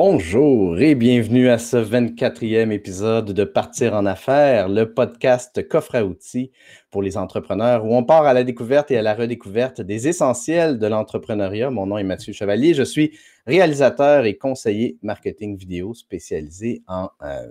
[0.00, 6.04] Bonjour et bienvenue à ce 24e épisode de Partir en affaires, le podcast coffre à
[6.04, 6.52] outils
[6.92, 10.78] pour les entrepreneurs où on part à la découverte et à la redécouverte des essentiels
[10.78, 11.70] de l'entrepreneuriat.
[11.72, 17.50] Mon nom est Mathieu Chevalier, je suis réalisateur et conseiller marketing vidéo spécialisé en, euh,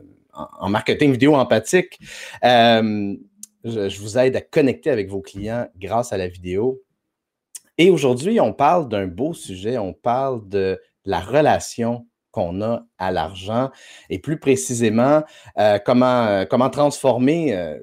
[0.70, 2.00] marketing vidéo empathique.
[2.45, 3.14] Euh,
[3.66, 6.82] je vous aide à connecter avec vos clients grâce à la vidéo.
[7.77, 13.12] Et aujourd'hui, on parle d'un beau sujet, on parle de la relation qu'on a à
[13.12, 13.71] l'argent
[14.09, 15.23] et plus précisément
[15.58, 17.77] euh, comment, euh, comment transformer euh,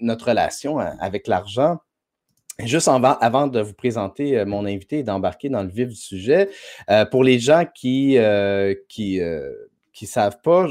[0.00, 1.78] notre relation avec l'argent.
[2.64, 6.50] Juste avant, de vous présenter mon invité et d'embarquer dans le vif du sujet,
[7.12, 9.20] pour les gens qui ne qui,
[9.92, 10.66] qui savent pas,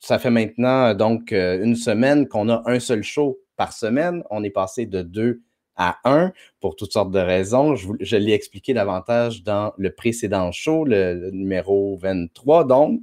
[0.00, 4.24] ça fait maintenant donc une semaine qu'on a un seul show par semaine.
[4.30, 5.42] On est passé de deux
[5.78, 7.76] à 1 pour toutes sortes de raisons.
[7.76, 13.00] Je, l'ai expliqué davantage dans le précédent show, le, numéro 23, donc.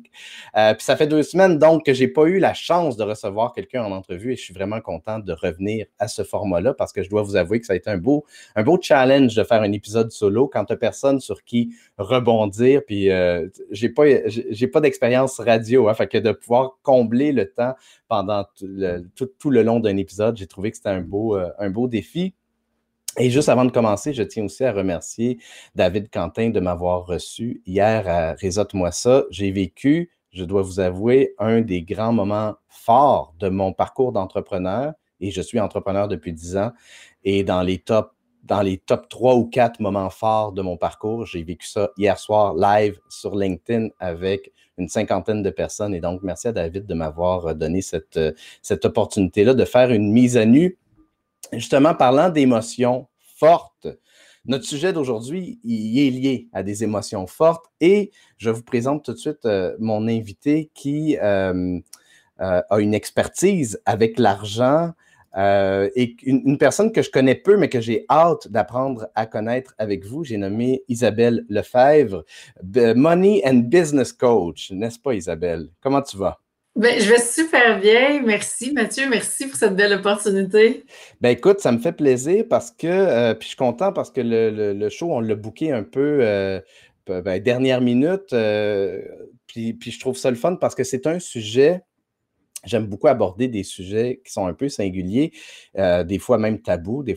[0.58, 3.04] Euh, puis ça fait deux semaines, donc, que je n'ai pas eu la chance de
[3.04, 6.92] recevoir quelqu'un en entrevue et je suis vraiment content de revenir à ce format-là parce
[6.92, 9.44] que je dois vous avouer que ça a été un beau, un beau challenge de
[9.44, 12.82] faire un épisode solo quand tu n'as personne sur qui rebondir.
[12.86, 17.76] Puis euh, j'ai pas, j'ai pas d'expérience radio, hein, que de pouvoir combler le temps
[18.08, 21.88] pendant tout le, long d'un épisode, j'ai trouvé que c'était un beau, euh, un beau
[21.88, 22.34] défi.
[23.18, 25.38] Et juste avant de commencer, je tiens aussi à remercier
[25.74, 29.24] David Quentin de m'avoir reçu hier à Réseau-moi ça.
[29.30, 34.94] J'ai vécu, je dois vous avouer, un des grands moments forts de mon parcours d'entrepreneur.
[35.22, 36.72] Et je suis entrepreneur depuis dix ans.
[37.24, 38.12] Et dans les top
[38.44, 41.26] dans les top 3 ou 4 moments forts de mon parcours.
[41.26, 45.96] J'ai vécu ça hier soir live sur LinkedIn avec une cinquantaine de personnes.
[45.96, 48.20] Et donc, merci à David de m'avoir donné cette,
[48.62, 50.78] cette opportunité-là de faire une mise à nu
[51.54, 53.08] justement, parlant d'émotions
[53.38, 53.88] fortes,
[54.48, 59.18] notre sujet d'aujourd'hui, est lié à des émotions fortes et je vous présente tout de
[59.18, 61.80] suite euh, mon invité qui euh,
[62.42, 64.92] euh, a une expertise avec l'argent
[65.38, 70.06] et une, personne que je connais peu, mais que j'ai hâte d'apprendre à connaître avec
[70.06, 70.24] vous.
[70.24, 72.24] J'ai nommé Isabelle Lefebvre,
[72.64, 74.72] Money and Business Coach.
[74.72, 75.68] N'est-ce pas, Isabelle?
[75.82, 76.40] Comment tu vas?
[76.76, 78.22] Ben, je vais super bien.
[78.22, 79.08] Merci, Mathieu.
[79.10, 80.84] Merci pour cette belle opportunité.
[81.22, 84.20] Ben, écoute, ça me fait plaisir parce que, euh, puis je suis content parce que
[84.22, 86.60] le, show, on l'a booké un peu euh,
[87.08, 88.34] ben, dernière minute.
[88.34, 89.02] Euh,
[89.48, 91.82] puis, puis, je trouve ça le fun parce que c'est un sujet.
[92.66, 95.32] J'aime beaucoup aborder des sujets qui sont un peu singuliers,
[95.76, 97.16] des fois même tabous, des,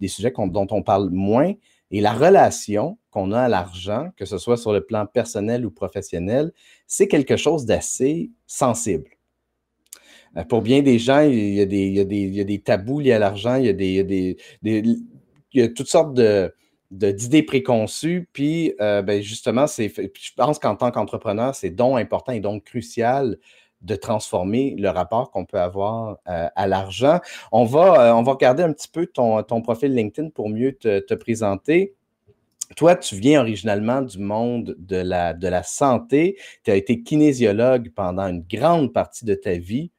[0.00, 1.52] des sujets dont on parle moins.
[1.90, 5.70] Et la relation qu'on a à l'argent, que ce soit sur le plan personnel ou
[5.70, 6.52] professionnel,
[6.86, 9.10] c'est quelque chose d'assez sensible.
[10.36, 14.36] Euh, pour bien des gens, il y a des, tabous liés à l'argent, il,
[15.52, 16.18] y a toutes sortes
[16.90, 18.28] d'idées préconçues.
[18.32, 23.38] Puis, euh, ben, justement, je pense qu'en tant qu'entrepreneur, c'est donc important et donc crucial
[23.84, 27.20] de transformer le rapport qu'on peut avoir euh, à l'argent.
[27.52, 31.14] On va, on va regarder un petit peu ton, ton profil LinkedIn pour mieux te
[31.14, 31.94] présenter
[32.76, 36.36] toi, tu viens originalement du monde de la, de la santé.
[36.64, 39.90] Tu as été kinésiologue pendant une grande partie de ta vie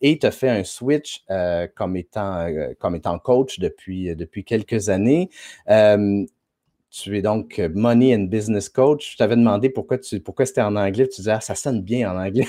[0.00, 4.44] et tu as fait un switch euh, comme, étant, euh, comme étant coach depuis, depuis
[4.44, 5.30] quelques années.
[7.02, 9.12] Tu es donc Money and Business Coach.
[9.12, 11.06] Je t'avais demandé pourquoi, tu, pourquoi c'était en anglais.
[11.08, 12.46] Tu disais, ah, ça sonne bien en anglais.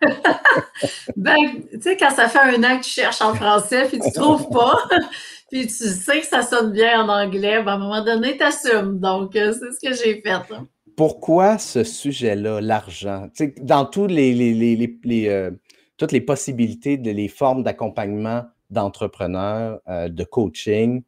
[1.16, 1.36] ben,
[1.70, 4.14] tu sais, quand ça fait un an que tu cherches en français puis tu ne
[4.14, 4.78] trouves pas,
[5.50, 8.42] puis tu sais que ça sonne bien en anglais, ben, à un moment donné, tu
[8.42, 8.98] assumes.
[8.98, 10.30] Donc, euh, c'est ce que j'ai fait.
[10.30, 10.66] Hein.
[10.96, 13.28] Pourquoi ce sujet-là, l'argent?
[13.60, 15.50] Dans tous les, les, euh,
[15.98, 21.02] toutes les possibilités, de, les formes d'accompagnement d'entrepreneurs, euh, de coaching,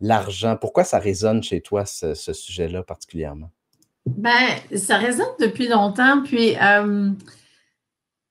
[0.00, 3.50] l'argent, pourquoi ça résonne chez toi, ce, sujet-là particulièrement?
[4.06, 6.22] Ben, ça résonne depuis longtemps.
[6.22, 6.56] Puis,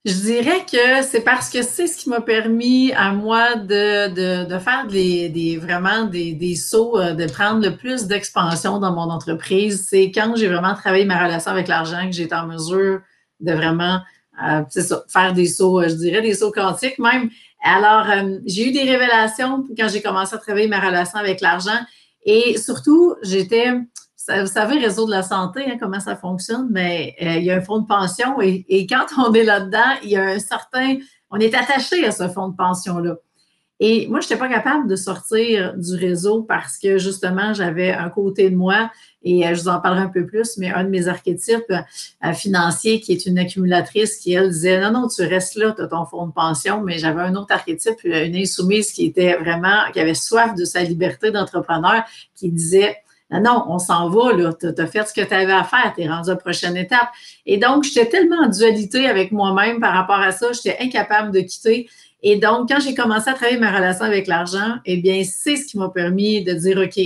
[0.04, 4.86] je dirais que c'est parce que c'est ce qui m'a permis à moi de, faire
[4.86, 9.86] des, des, vraiment des, des sauts, euh, de prendre le plus d'expansion dans mon entreprise.
[9.88, 13.00] C'est quand j'ai vraiment travaillé ma relation avec l'argent que j'ai été en mesure
[13.40, 14.00] de vraiment
[14.46, 14.62] euh,
[15.08, 17.30] faire des sauts, euh, je dirais des sauts quantiques même.
[17.64, 18.06] Alors,
[18.46, 21.80] j'ai eu des révélations quand j'ai commencé à travailler ma relation avec l'argent.
[22.24, 23.72] Et surtout, j'étais
[24.28, 27.56] vous savez, réseau de la santé, hein, comment ça fonctionne, mais euh, il y a
[27.56, 30.96] un fonds de pension et, quand on est là-dedans, il y a un certain,
[31.30, 33.16] on est attaché à ce fonds de pension-là.
[33.80, 38.08] Et moi, je n'étais pas capable de sortir du réseau parce que justement, j'avais un
[38.08, 38.90] côté de moi,
[39.24, 42.32] et euh, je vous en parlerai un peu plus, mais un de mes archétypes euh,
[42.32, 45.88] financiers qui est une accumulatrice qui, elle, disait Non, non, tu restes là, tu as
[45.88, 49.98] ton fonds de pension, mais j'avais un autre archétype, une insoumise qui était vraiment, qui
[49.98, 52.04] avait soif de sa liberté d'entrepreneur,
[52.36, 52.98] qui disait
[53.30, 54.52] Non, on s'en va, là.
[54.52, 56.76] Tu as, fait ce que tu avais à faire, tu es rendu à la prochaine
[56.76, 57.08] étape.
[57.44, 61.40] Et donc, j'étais tellement en dualité avec moi-même par rapport à ça, j'étais incapable de
[61.40, 61.88] quitter.
[62.26, 65.66] Et donc, quand j'ai commencé à travailler ma relation avec l'argent, eh bien, c'est ce
[65.66, 66.98] qui m'a permis de dire, OK,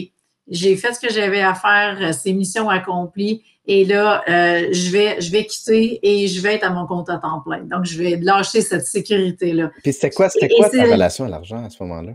[0.49, 5.20] j'ai fait ce que j'avais à faire, ces missions accomplies, et là, euh, je, vais,
[5.20, 7.65] je vais quitter et je vais être à mon compte à temps plein.
[7.65, 9.73] Donc, je vais lâcher cette sécurité-là.
[9.82, 12.12] Puis c'était quoi, c'était quoi ta relation à l'argent à ce moment-là?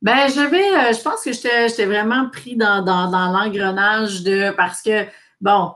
[0.00, 4.82] Ben, j'avais, euh, je pense que j'étais vraiment pris dans, dans, dans l'engrenage de parce
[4.82, 5.04] que,
[5.40, 5.72] bon,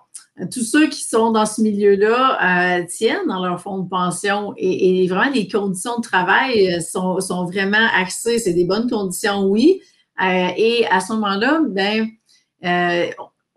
[0.52, 5.06] tous ceux qui sont dans ce milieu-là euh, tiennent dans leur fonds de pension et,
[5.08, 8.38] vraiment les conditions de travail sont, sont vraiment axées.
[8.38, 9.80] C'est des bonnes conditions, oui.
[10.20, 12.08] Euh, et à ce moment-là, ben,
[12.64, 13.06] euh,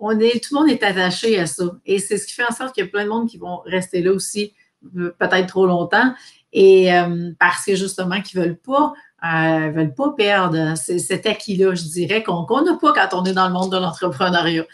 [0.01, 1.66] tout le monde est attaché à ça.
[1.86, 3.62] Et c'est ce qui fait en sorte qu'il y a plein de monde qui vont
[3.66, 4.54] rester là aussi,
[4.98, 6.13] euh, peut-être trop longtemps,
[6.54, 8.94] et euh, parce que justement, qu'ils ne veulent pas.
[9.24, 13.48] Euh, veulent pas perdre cet acquis-là, je dirais, qu'on n'a pas quand on est dans
[13.48, 14.66] le monde de l'entrepreneuriat.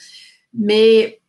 [0.54, 1.20] Mais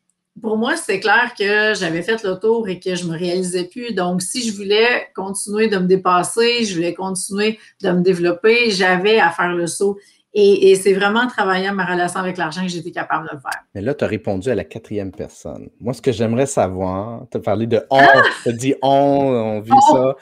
[0.41, 3.65] pour moi, c'est clair que j'avais fait le tour et que je ne me réalisais
[3.65, 3.95] plus.
[3.95, 9.19] Donc, si je voulais continuer de me dépasser, je voulais continuer de me développer, j'avais
[9.19, 9.99] à faire le saut.
[10.35, 13.61] Et, c'est vraiment en travaillant ma relation avec l'argent que j'étais capable de le faire.
[13.75, 15.69] Mais là, tu as répondu à la quatrième personne.
[15.81, 18.23] Moi, ce que j'aimerais savoir, tu as parlé de on, ah!
[18.45, 20.15] tu as dit on, on vit ça.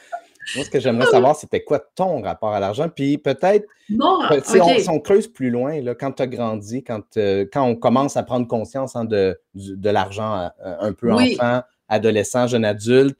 [0.54, 2.88] Moi, ce que j'aimerais savoir, c'était quoi ton rapport à l'argent?
[2.88, 7.64] Puis peut-être, si, on, creuse plus loin, là, quand tu as grandi, quand, euh, quand
[7.64, 12.64] on commence à prendre conscience hein, de, de l'argent euh, un peu enfant, adolescent, jeune
[12.64, 13.18] adulte,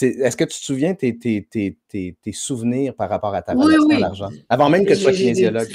[0.00, 3.90] est-ce que tu te souviens tes, tes, tes, tes, souvenirs par rapport à ta relation
[3.90, 4.30] à l'argent?
[4.48, 5.68] Avant même que tu sois kinésiologue.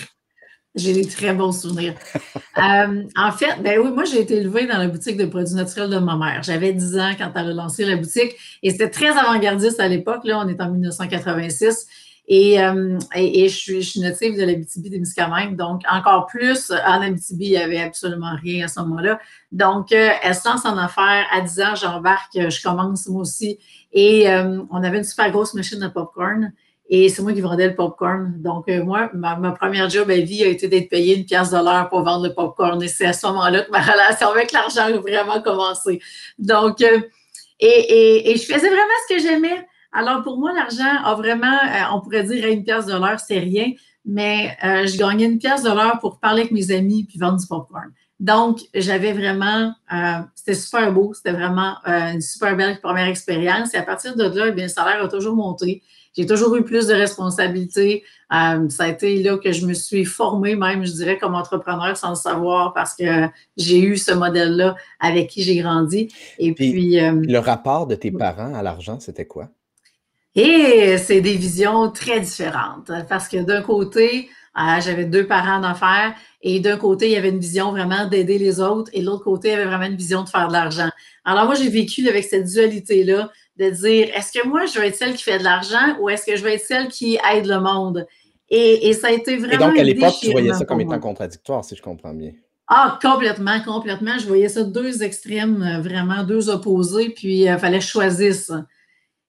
[0.80, 1.96] J'ai des très bons souvenirs.
[2.58, 5.90] Euh, en fait, ben oui, moi, j'ai été élevée dans la boutique de produits naturels
[5.90, 6.44] de ma mère.
[6.44, 10.26] J'avais 10 ans quand elle a lancé la boutique et c'était très avant-gardiste à l'époque.
[10.26, 11.88] Là, on est en 1986.
[12.32, 15.02] Euh, et, et, je, suis, native de l'Abitibi des
[15.56, 19.20] donc encore plus en Abitibi, il n'y avait absolument rien à ce moment-là.
[19.52, 21.26] Donc, euh, elle se lance en affaires.
[21.32, 23.58] À 10 ans, j'embarque, je commence moi aussi.
[23.94, 24.28] Et
[24.70, 26.52] on avait une super grosse machine de popcorn.
[26.92, 28.34] Et c'est moi qui vendais le popcorn.
[28.42, 31.58] Donc, euh, moi, ma, première job à vie a été d'être payé une pièce de
[31.58, 32.82] l'heure pour vendre le popcorn.
[32.82, 36.02] Et c'est à ce moment-là que ma relation avec l'argent a vraiment commencé.
[36.40, 37.00] Donc, euh,
[37.60, 39.68] et, je faisais vraiment ce que j'aimais.
[39.92, 43.40] Alors, pour moi, l'argent a vraiment, euh, on pourrait dire une pièce de l'heure, c'est
[43.40, 43.72] rien.
[44.06, 47.46] Mais je gagnais une pièce de l'heure pour parler avec mes amis puis vendre du
[47.46, 47.92] popcorn.
[48.20, 49.74] Donc, j'avais vraiment,
[50.34, 53.74] c'était super beau, c'était vraiment une super belle première expérience.
[53.76, 55.84] Et à partir de là, bien, le salaire a toujours monté.
[56.16, 58.04] J'ai toujours eu plus de responsabilités.
[58.34, 61.96] Euh, ça a été là que je me suis formée, même, je dirais, comme entrepreneur
[61.96, 63.28] sans le savoir, parce que
[63.58, 66.14] j'ai eu ce modèle-là avec qui j'ai grandi.
[66.38, 67.00] Et puis.
[67.00, 69.50] Euh, le rapport de tes parents à l'argent, c'était quoi?
[70.36, 72.92] Et c'est des visions très différentes.
[73.08, 77.30] Parce que d'un côté, euh, j'avais deux parents d'affaires et d'un côté, il y avait
[77.30, 79.96] une vision vraiment d'aider les autres et de l'autre côté, il y avait vraiment une
[79.96, 80.90] vision de faire de l'argent.
[81.24, 83.30] Alors moi, j'ai vécu avec cette dualité-là
[83.60, 86.26] de dire est-ce que moi, je vais être celle qui fait de l'argent ou est-ce
[86.26, 88.08] que je vais être celle qui aide le monde?
[88.50, 89.54] Et, ça a été vraiment.
[89.54, 92.32] Et donc, à l'époque, tu voyais ça comme étant contradictoire, si je comprends bien.
[92.68, 94.18] Ah, complètement, complètement.
[94.18, 98.66] Je voyais ça deux extrêmes, euh, vraiment deux opposés, puis il euh, fallait choisir ça.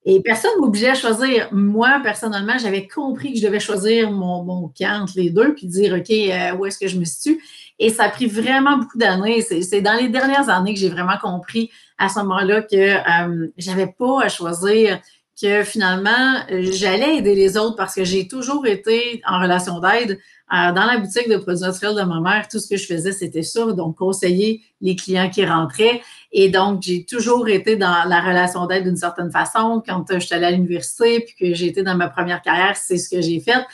[0.05, 1.49] Et personne ne m'obligeait à choisir.
[1.53, 5.67] Moi, personnellement, j'avais compris que je devais choisir mon, mon camp entre les deux, puis
[5.67, 7.43] dire, OK, euh, où est-ce que je me situe?
[7.81, 9.41] Et ça a pris vraiment beaucoup d'années.
[9.41, 13.89] C'est dans les dernières années que j'ai vraiment compris à ce moment-là que euh, j'avais
[13.89, 15.01] pas à choisir,
[15.41, 20.19] que finalement, j'allais aider les autres parce que j'ai toujours été en relation d'aide.
[20.53, 23.13] Euh, dans la boutique de produits naturels de ma mère, tout ce que je faisais,
[23.13, 26.03] c'était ça, donc conseiller les clients qui rentraient.
[26.33, 29.83] Et donc, j'ai toujours été dans la relation d'aide d'une certaine façon.
[29.87, 32.99] Quand je suis allée à l'université, puis que j'ai été dans ma première carrière, c'est
[32.99, 33.65] ce que j'ai fait.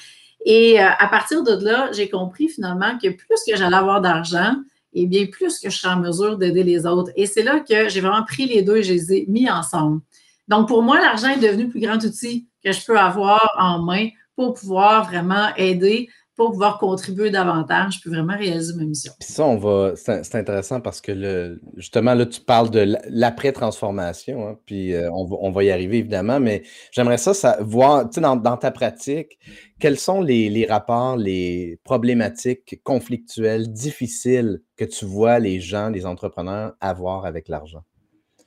[0.47, 4.55] Et euh, à partir de là, j'ai compris finalement que plus que j'allais avoir d'argent,
[4.95, 7.11] et eh bien plus que je serais en mesure d'aider les autres.
[7.17, 10.01] Et c'est là que j'ai vraiment pris les deux et je les ai mis ensemble.
[10.49, 13.83] Donc, pour moi, l'argent est devenu le plus grand outil que je peux avoir en
[13.83, 19.13] main pour pouvoir vraiment aider pour pouvoir contribuer davantage, je peux vraiment réaliser ma mission.
[19.19, 24.47] Puis ça, on va, c'est intéressant parce que le, justement, là, tu parles de l'après-transformation,
[24.47, 26.63] hein, puis euh, on, va, y arriver évidemment, mais
[26.93, 29.39] j'aimerais ça, ça, voir, tu sais, dans, ta pratique,
[29.81, 36.75] quels sont les, rapports, les problématiques conflictuelles, difficiles que tu vois les gens, les entrepreneurs
[36.81, 37.83] avoir avec l'argent?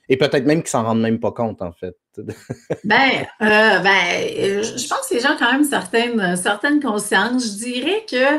[0.09, 1.95] Et peut-être même qu'ils s'en rendent même pas compte, en fait.
[2.83, 7.45] ben, euh, ben, je pense que les gens ont quand même certaines, consciences.
[7.45, 8.37] Je dirais que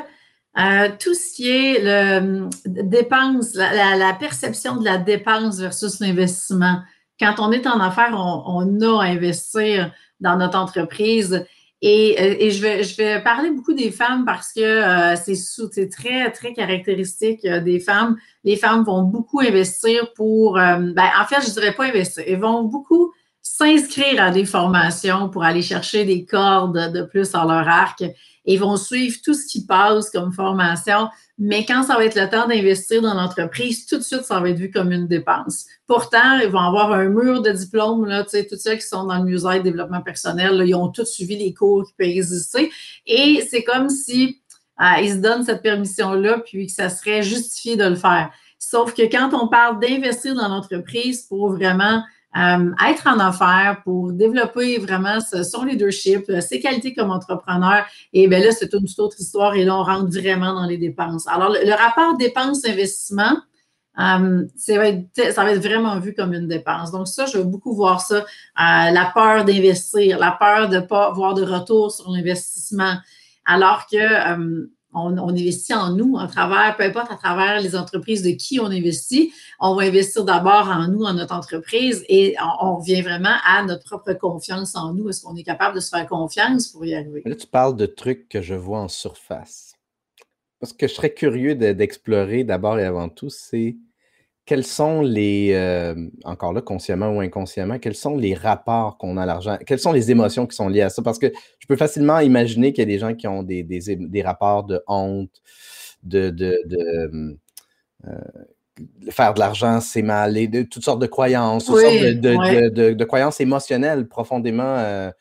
[0.59, 6.81] euh, tout ce qui est le dépense, la, perception de la dépense versus l'investissement.
[7.21, 11.47] Quand on est en affaires, on, a à investir dans notre entreprise.
[11.83, 17.47] Et, je, vais, je vais parler beaucoup des femmes parce que c'est très, très caractéristique
[17.47, 18.17] des femmes.
[18.45, 22.65] Les femmes vont beaucoup investir pour, ben, en fait, je dirais pas investir, elles vont
[22.65, 28.05] beaucoup s'inscrire à des formations pour aller chercher des cordes de plus à leur arc.
[28.45, 32.29] Ils vont suivre tout ce qui passe comme formation, mais quand ça va être le
[32.29, 35.67] temps d'investir dans l'entreprise, tout de suite, ça va être vu comme une dépense.
[35.87, 39.05] Pourtant, ils vont avoir un mur de diplômes, là, tu sais, tous ceux qui sont
[39.05, 42.71] dans le musée de développement personnel, ils ont tous suivi les cours qui peuvent exister.
[43.07, 44.41] Et c'est comme si
[44.81, 48.31] euh, ils se donnent cette permission-là, puis que ça serait justifié de le faire.
[48.59, 52.03] Sauf que quand on parle d'investir dans l'entreprise pour vraiment
[52.37, 57.85] euh, être en affaires pour développer vraiment son leadership, euh, ses qualités comme entrepreneur.
[58.13, 60.79] Et bien là, c'est une toute autre histoire et là, on rentre vraiment dans les
[60.79, 61.27] dépenses.
[61.27, 63.37] Alors, le, rapport dépenses-investissement,
[63.99, 66.93] euh, ça, va être, vraiment vu comme une dépense.
[66.93, 68.25] Donc, ça, je vais beaucoup voir ça.
[68.57, 72.95] la peur d'investir, la peur de ne pas avoir de retour sur l'investissement.
[73.45, 78.31] Alors que on, investit en nous, à travers, peu importe à travers les entreprises de
[78.31, 83.03] qui on investit, on va investir d'abord en nous, en notre entreprise, et on, revient
[83.03, 85.09] vraiment à notre propre confiance en nous.
[85.09, 87.23] Est-ce qu'on est capable de se faire confiance pour y arriver?
[87.25, 89.75] Là, tu parles de trucs que je vois en surface.
[90.63, 93.77] Ce que je serais curieux d'explorer d'abord et avant tout, c'est
[94.51, 99.23] quels sont les, euh, encore là, consciemment ou inconsciemment, quels sont les rapports qu'on a
[99.23, 99.57] à l'argent?
[99.65, 101.03] Quelles sont les émotions qui sont liées à ça?
[101.03, 104.23] Parce que je peux facilement imaginer qu'il y a des gens qui ont des, des,
[104.23, 105.41] rapports de honte,
[106.03, 107.39] de, de, de
[108.09, 108.11] euh,
[109.11, 113.41] faire de l'argent, c'est mal, et de toutes sortes de croyances, toutes sortes de, croyances
[113.41, 114.79] émotionnelles profondément.
[114.79, 115.13] Euh,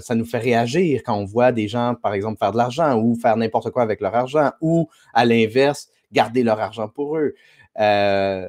[0.00, 3.14] ça nous fait réagir quand on voit des gens, par exemple, faire de l'argent ou
[3.14, 7.34] faire n'importe quoi avec leur argent ou, à l'inverse, garder leur argent pour eux.
[7.78, 8.48] Euh,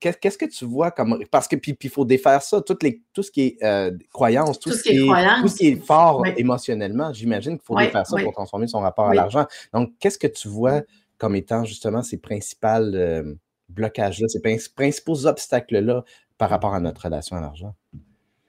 [0.00, 1.24] qu'est-ce que tu vois comme.
[1.30, 4.58] Parce que puis il faut défaire ça, toutes les, tout ce qui est euh, croyance,
[4.58, 7.12] tout, ce qui est, tout ce qui est fort émotionnellement.
[7.12, 9.46] J'imagine qu'il faut défaire ça pour transformer son rapport à l'argent.
[9.72, 10.82] Donc, qu'est-ce que tu vois
[11.18, 13.34] comme étant justement ces principaux euh,
[13.68, 16.04] blocages-là, ces principaux obstacles-là
[16.38, 17.74] par rapport à notre relation à l'argent?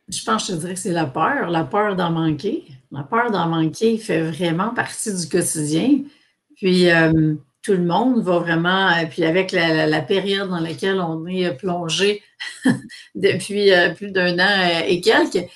[0.07, 2.63] Je pense, je te dirais que c'est la peur, la peur d'en manquer.
[2.91, 6.01] La peur d'en manquer fait vraiment partie du quotidien.
[6.55, 7.35] Puis, euh,
[7.65, 12.21] tout le monde va vraiment, euh, puis avec la, période dans laquelle on est plongé
[13.15, 15.47] depuis euh, plus d'un an euh, et quelques, euh,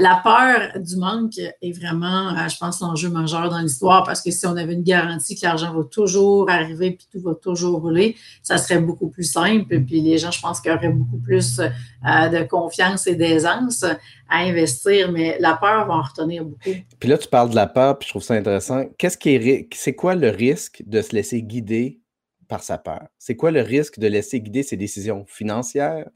[0.00, 4.30] la peur du manque est vraiment, euh, je pense, l'enjeu majeur dans l'histoire parce que
[4.30, 8.16] si on avait une garantie que l'argent va toujours arriver puis tout va toujours rouler,
[8.42, 9.80] ça serait beaucoup plus simple.
[9.82, 13.84] Puis les gens, je pense qu'il y aurait beaucoup plus euh, de confiance et d'aisance
[14.28, 16.70] à investir, mais la peur va en retenir beaucoup.
[16.98, 18.84] Puis là, tu parles de la peur, puis je trouve ça intéressant.
[18.98, 22.00] Qu'est-ce qui est, c'est quoi le risque de se laisser guider
[22.48, 23.06] par sa peur?
[23.18, 26.08] C'est quoi le risque de laisser guider ses décisions financières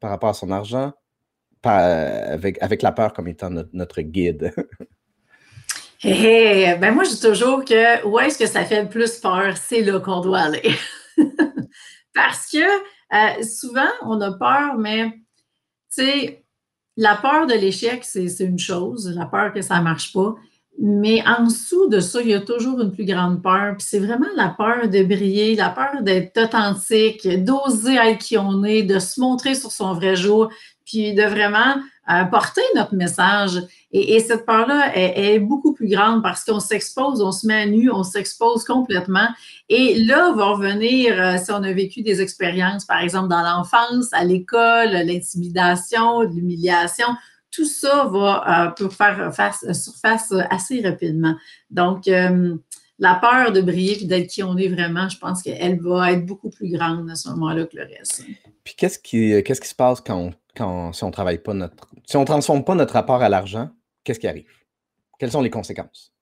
[0.00, 0.92] par rapport à son argent,
[1.68, 4.52] avec, avec la peur comme étant notre, guide.
[6.04, 9.82] ben moi, je dis toujours que où est-ce que ça fait le plus peur, c'est
[9.82, 10.74] là qu'on doit aller.
[12.14, 15.12] Parce que euh, souvent, on a peur, mais
[15.94, 16.02] tu
[16.96, 20.34] la peur de l'échec, c'est une chose, la peur que ça ne marche pas.
[20.78, 23.74] Mais en dessous de ça, il y a toujours une plus grande peur.
[23.78, 28.82] C'est vraiment la peur de briller, la peur d'être authentique, d'oser être qui on est,
[28.82, 30.50] de se montrer sur son vrai jour
[30.84, 31.76] puis de vraiment
[32.10, 33.62] euh, porter notre message.
[33.92, 37.90] Et, cette peur-là est, beaucoup plus grande parce qu'on s'expose, on se met à nu,
[37.90, 39.28] on s'expose complètement.
[39.68, 44.12] Et là va revenir, euh, si on a vécu des expériences, par exemple dans l'enfance,
[44.12, 47.06] à l'école, l'intimidation, l'humiliation,
[47.52, 51.36] tout ça va euh, peut faire face, surface assez rapidement.
[51.70, 56.12] Donc, la peur de briller et d'être qui on est vraiment, je pense qu'elle va
[56.12, 58.24] être beaucoup plus grande à ce moment-là que le reste.
[58.64, 61.88] Puis qu'est-ce qui, qu'est-ce qui se passe quand on si on travaille pas notre.
[62.06, 63.70] Si on ne transforme pas notre rapport à l'argent,
[64.04, 64.50] qu'est-ce qui arrive?
[65.18, 66.12] Quelles sont les conséquences?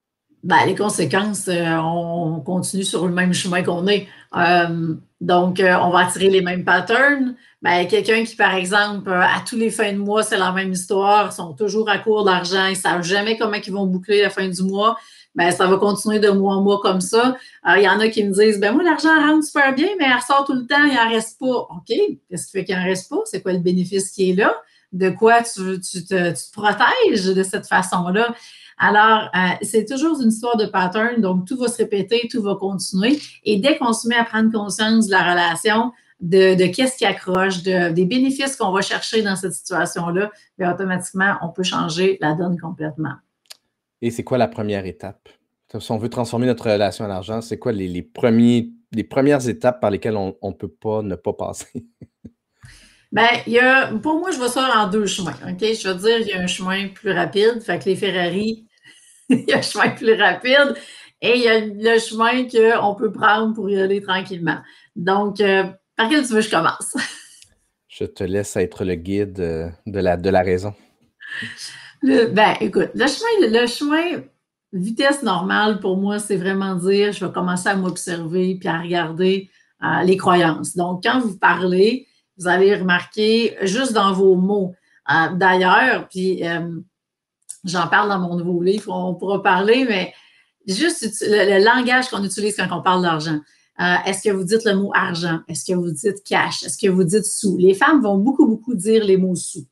[0.44, 4.06] Ben, les conséquences, euh, on continue sur le même chemin qu'on est.
[4.36, 7.34] Euh, donc, euh, on va attirer les mêmes patterns.
[7.60, 11.32] Ben, quelqu'un qui, par exemple, à tous les fins de mois, c'est la même histoire,
[11.32, 14.46] sont toujours à court d'argent, ils ne savent jamais comment ils vont boucler la fin
[14.46, 14.96] du mois
[15.38, 17.36] ben, ça va continuer de mois en mois comme ça.
[17.64, 20.16] Il y en a qui me disent, ben moi, l'argent rentre super bien, mais elle
[20.16, 21.46] ressort tout le temps, il n'en reste pas.
[21.46, 23.20] OK, qu'est-ce qui fait qu'il n'en reste pas?
[23.24, 24.52] C'est quoi le bénéfice qui est là?
[24.92, 28.34] De quoi tu, te, protèges de cette façon-là?
[28.78, 32.56] Alors, euh, c'est toujours une histoire de pattern, donc tout va se répéter, tout va
[32.56, 33.20] continuer.
[33.44, 37.62] Et dès qu'on se met à prendre conscience de la relation, de, qu'est-ce qui accroche,
[37.62, 42.34] de, des bénéfices qu'on va chercher dans cette situation-là, bien, automatiquement, on peut changer la
[42.34, 43.14] donne complètement.
[44.00, 45.28] Et c'est quoi la première étape?
[45.78, 49.80] Si on veut transformer notre relation à l'argent, c'est quoi les, premiers, les premières étapes
[49.80, 51.86] par lesquelles on ne peut pas ne pas passer?
[53.12, 55.36] Bien, il y a, pour moi, je vois ça en deux chemins.
[55.48, 55.60] OK?
[55.60, 57.60] Je veux dire, il y a un chemin plus rapide.
[57.62, 58.66] Fait que les Ferrari,
[59.30, 60.74] il y a un chemin plus rapide
[61.20, 64.58] et il y a le chemin qu'on peut prendre pour y aller tranquillement.
[64.94, 65.64] Donc, euh,
[65.96, 66.94] par quel tu veux que je commence?
[67.88, 70.72] Je te laisse être le guide euh, de la, de la raison.
[72.02, 74.22] Ben, écoute, le chemin, le chemin
[74.72, 79.50] vitesse normale pour moi, c'est vraiment dire je vais commencer à m'observer puis à regarder
[79.82, 80.76] euh, les croyances.
[80.76, 84.74] Donc, quand vous parlez, vous allez remarquer juste dans vos mots.
[85.36, 86.42] D'ailleurs, puis
[87.64, 90.12] j'en parle dans mon nouveau livre, on pourra parler, mais
[90.66, 93.40] juste le, langage qu'on utilise quand on parle d'argent.
[93.80, 95.40] Euh, est-ce que vous dites le mot argent?
[95.48, 96.64] Est-ce que vous dites cash?
[96.64, 97.56] Est-ce que vous dites sous?
[97.58, 99.66] Les femmes vont beaucoup, beaucoup dire les mots sous.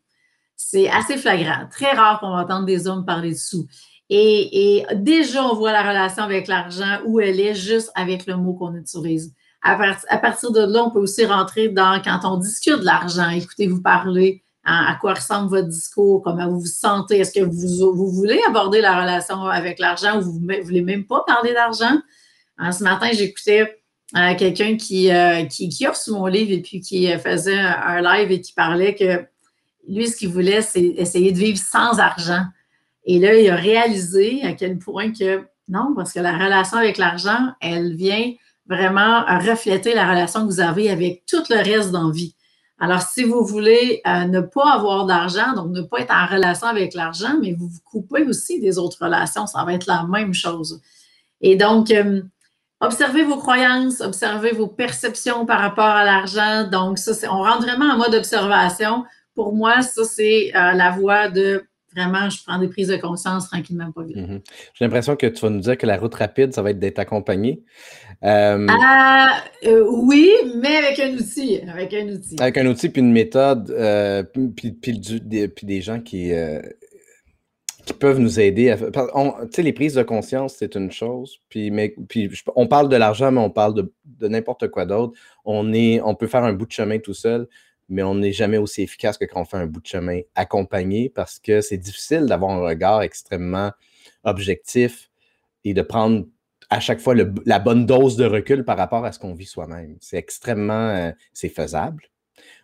[0.56, 1.68] C'est assez flagrant.
[1.70, 3.66] Très rare qu'on va entendre des hommes parler de sous.
[4.08, 8.54] Et, déjà, on voit la relation avec l'argent où elle est juste avec le mot
[8.54, 9.34] qu'on utilise.
[9.62, 13.28] À, partir de là, on peut aussi rentrer dans quand on discute de l'argent.
[13.30, 18.12] Écoutez-vous parler, à quoi ressemble votre discours, comment vous vous sentez, est-ce que vous, vous
[18.12, 21.98] voulez aborder la relation avec l'argent ou vous ne voulez même pas parler d'argent?
[22.72, 23.82] ce matin, j'écoutais
[24.16, 28.30] euh, quelqu'un qui, euh, qui, a reçu mon livre et puis qui faisait un live
[28.32, 29.26] et qui parlait que
[29.88, 32.44] lui, ce qu'il voulait, c'est essayer de vivre sans argent.
[33.04, 36.96] Et là, il a réalisé à quel point que non, parce que la relation avec
[36.96, 38.32] l'argent, elle vient
[38.68, 42.34] vraiment refléter la relation que vous avez avec tout le reste d'envie.
[42.78, 46.66] Alors, si vous voulez euh, ne pas avoir d'argent, donc ne pas être en relation
[46.66, 50.34] avec l'argent, mais vous vous coupez aussi des autres relations, ça va être la même
[50.34, 50.82] chose.
[51.40, 52.20] Et donc, euh,
[52.80, 56.68] observez vos croyances, observez vos perceptions par rapport à l'argent.
[56.70, 59.04] Donc, ça, on rentre vraiment en mode observation.
[59.36, 61.62] Pour moi, ça, c'est euh, la voie de
[61.94, 64.16] vraiment, je prends des prises de conscience tranquillement, pas vite.
[64.16, 64.40] Mm-hmm.
[64.74, 66.98] J'ai l'impression que tu vas nous dire que la route rapide, ça va être d'être
[66.98, 67.62] accompagné.
[68.24, 71.60] Euh, ah, euh, oui, mais avec un outil.
[71.68, 72.36] Avec un outil.
[72.38, 75.00] Avec un outil, puis une méthode, euh, puis, puis,
[75.62, 76.32] des, gens qui,
[77.86, 78.74] qui peuvent nous aider.
[78.78, 79.00] Tu
[79.52, 81.38] sais, les prises de conscience, c'est une chose.
[81.48, 85.18] Puis, mais, puis on parle de l'argent, mais on parle de, de n'importe quoi d'autre.
[85.44, 87.48] On, est, on peut faire un bout de chemin tout seul
[87.88, 91.08] mais on n'est jamais aussi efficace que quand on fait un bout de chemin accompagné
[91.08, 93.72] parce que c'est difficile d'avoir un regard extrêmement
[94.24, 95.10] objectif
[95.64, 96.26] et de prendre
[96.70, 99.96] à chaque fois la bonne dose de recul par rapport à ce qu'on vit soi-même.
[100.00, 102.02] C'est extrêmement, euh, c'est faisable,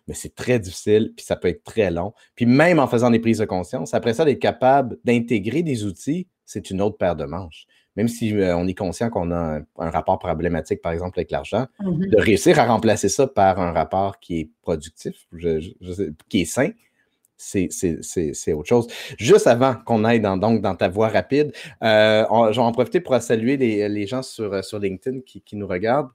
[0.07, 2.13] mais c'est très difficile, puis ça peut être très long.
[2.35, 6.27] Puis même en faisant des prises de conscience, après ça, d'être capable d'intégrer des outils,
[6.45, 9.89] c'est une autre paire de manches même si euh, on est conscient qu'on a un,
[9.89, 12.09] rapport problématique, par exemple, avec l'argent, mm-hmm.
[12.09, 15.27] de réussir à remplacer ça par un rapport qui est productif,
[16.29, 16.69] qui est sain,
[17.37, 18.87] c'est autre chose.
[19.17, 21.51] Juste avant qu'on aille dans, donc, dans ta voie rapide,
[21.83, 26.09] euh, je vais en profiter pour saluer les, gens sur, sur LinkedIn qui, nous regardent.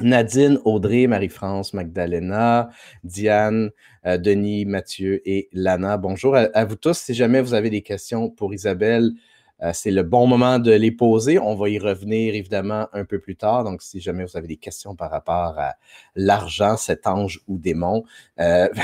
[0.00, 2.70] Nadine, Audrey, Marie-France, Magdalena,
[3.02, 3.70] Diane,
[4.06, 5.96] euh, Denis, Mathieu et Lana.
[5.96, 6.98] Bonjour à, vous tous.
[6.98, 9.10] Si jamais vous avez des questions pour Isabelle,
[9.62, 11.38] euh, c'est le bon moment de les poser.
[11.38, 13.64] On va y revenir évidemment un peu plus tard.
[13.64, 15.74] Donc, si jamais vous avez des questions par rapport à
[16.14, 18.04] l'argent, cet ange ou démon,
[18.40, 18.68] euh,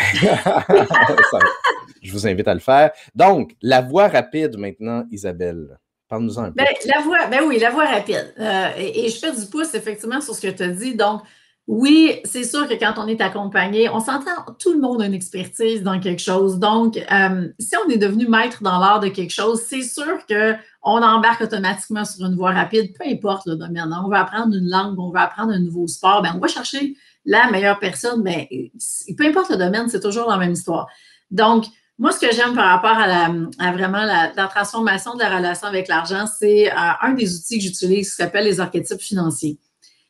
[2.02, 2.90] je vous invite à le faire.
[3.14, 5.78] Donc, la voie rapide maintenant, Isabelle.
[6.08, 6.56] Parle-nous un peu.
[6.56, 8.34] Ben, la voie, ben oui, la voie rapide.
[8.38, 10.94] Euh, et, et, je fais du pouce effectivement sur ce que tu as dit.
[10.94, 11.22] Donc,
[11.66, 15.14] oui, c'est sûr que quand on est accompagné, on s'entend, tout le monde a une
[15.14, 16.58] expertise dans quelque chose.
[16.58, 21.02] Donc, euh, si on est devenu maître dans l'art de quelque chose, c'est sûr qu'on
[21.02, 23.94] embarque automatiquement sur une voie rapide, peu importe le domaine.
[24.04, 26.96] On va apprendre une langue, on va apprendre un nouveau sport, bien, on va chercher
[27.24, 28.70] la meilleure personne, mais
[29.16, 30.88] peu importe le domaine, c'est toujours la même histoire.
[31.30, 31.64] Donc,
[31.98, 35.88] moi, ce que j'aime par rapport à, la, vraiment la, transformation de la relation avec
[35.88, 39.58] l'argent, c'est euh, un des outils que j'utilise qui s'appelle les archétypes financiers.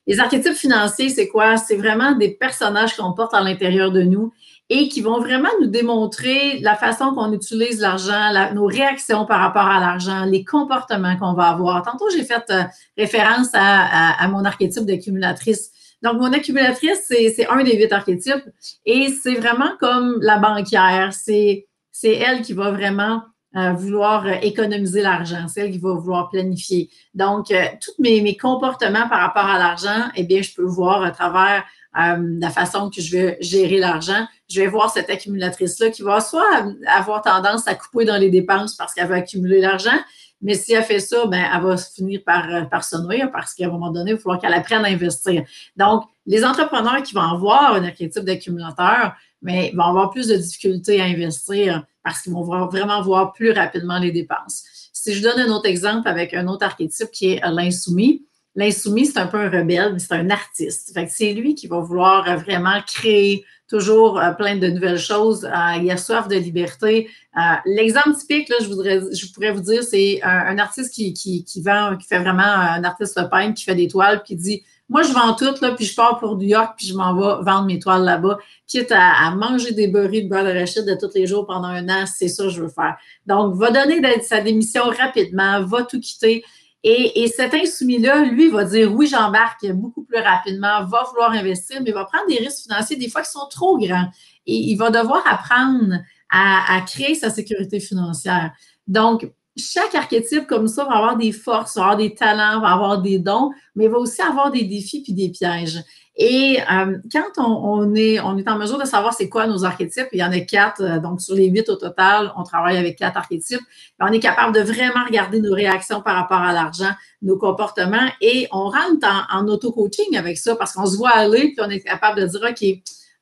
[0.06, 1.56] Les archétypes financiers, c'est quoi?
[1.56, 4.32] C'est vraiment des personnages qu'on porte à l'intérieur de nous
[4.70, 9.66] et qui vont vraiment nous démontrer la façon qu'on utilise l'argent, nos réactions par rapport
[9.66, 11.82] à l'argent, les comportements qu'on va avoir.
[11.82, 12.62] Tantôt, j'ai fait euh,
[12.96, 15.70] référence à, mon archétype d'accumulatrice.
[16.02, 18.44] Donc, mon accumulatrice, c'est un des huit archétypes
[18.84, 21.12] et c'est vraiment comme la banquière.
[21.12, 21.66] C'est
[22.02, 23.22] elle qui va vraiment
[23.54, 26.90] vouloir euh, économiser l'argent, celle qui va vouloir planifier.
[27.14, 31.12] Donc, euh, tous mes, comportements par rapport à l'argent, eh bien, je peux voir à
[31.12, 31.64] travers
[31.96, 34.26] euh, la façon que je vais gérer l'argent.
[34.50, 38.74] Je vais voir cette accumulatrice-là qui va soit avoir tendance à couper dans les dépenses
[38.74, 39.98] parce qu'elle veut accumuler l'argent,
[40.42, 43.66] mais si elle fait ça, ben, elle va finir par, par se nourrir parce qu'à
[43.66, 45.44] un moment donné, il va falloir qu'elle apprenne à investir.
[45.76, 51.00] Donc, les entrepreneurs qui vont avoir un archétype d'accumulateur, mais vont avoir plus de difficultés
[51.00, 54.64] à investir parce qu'ils vont vraiment voir plus rapidement les dépenses.
[54.92, 58.24] Si je donne un autre exemple avec un autre archétype qui est l'insoumis,
[58.56, 60.92] L'insoumis, c'est un peu un rebelle, c'est un artiste.
[60.94, 65.44] Fait c'est lui qui va vouloir vraiment créer toujours euh, plein de nouvelles choses.
[65.44, 67.08] Euh, il a soif de liberté.
[67.36, 71.62] Euh, l'exemple typique, je, voudrais, je pourrais vous dire, c'est un, artiste qui, qui, qui,
[71.62, 74.62] vend, qui fait vraiment un artiste peintre, qui fait des toiles, qui dit
[74.94, 77.42] Moi, je vends tout, là, puis je pars pour New York, puis je m'en vais
[77.42, 81.26] vendre mes toiles là-bas, quitte à, manger des beurrés de beurre d'arachide de tous les
[81.26, 82.96] jours pendant un an, c'est ça que je veux faire.
[83.26, 86.44] Donc, va donner sa démission rapidement, va tout quitter.
[86.84, 91.90] Et, cet insoumis-là, lui, va dire oui, j'embarque beaucoup plus rapidement, va vouloir investir, mais
[91.90, 94.08] va prendre des risques financiers des fois qui sont trop grands.
[94.46, 98.52] Et il va devoir apprendre à, créer sa sécurité financière.
[98.86, 103.00] Donc, chaque archétype comme ça va avoir des forces, va avoir des talents, va avoir
[103.00, 105.82] des dons, mais va aussi avoir des défis puis des pièges.
[106.16, 110.06] Et euh, quand on, est, on est en mesure de savoir c'est quoi nos archétypes,
[110.12, 112.96] il y en a quatre, euh, donc sur les huit au total, on travaille avec
[112.96, 113.60] quatre archétypes,
[113.98, 118.46] on est capable de vraiment regarder nos réactions par rapport à l'argent, nos comportements, et
[118.52, 122.20] on rentre en, auto-coaching avec ça parce qu'on se voit aller, puis on est capable
[122.20, 122.64] de dire, OK,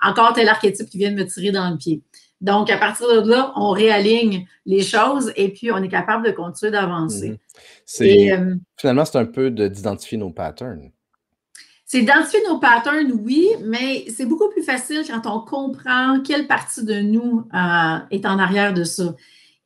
[0.02, 2.02] encore tel archétype qui vient de me tirer dans le pied.
[2.42, 6.32] Donc, à partir de là, on réaligne les choses et puis on est capable de
[6.32, 7.30] continuer d'avancer.
[7.30, 7.38] Mhm.
[8.00, 10.90] Euh, finalement, c'est un peu d'identifier nos patterns.
[11.86, 16.84] C'est identifier nos patterns, oui, mais c'est beaucoup plus facile quand on comprend quelle partie
[16.84, 19.14] de nous euh, est en arrière de ça.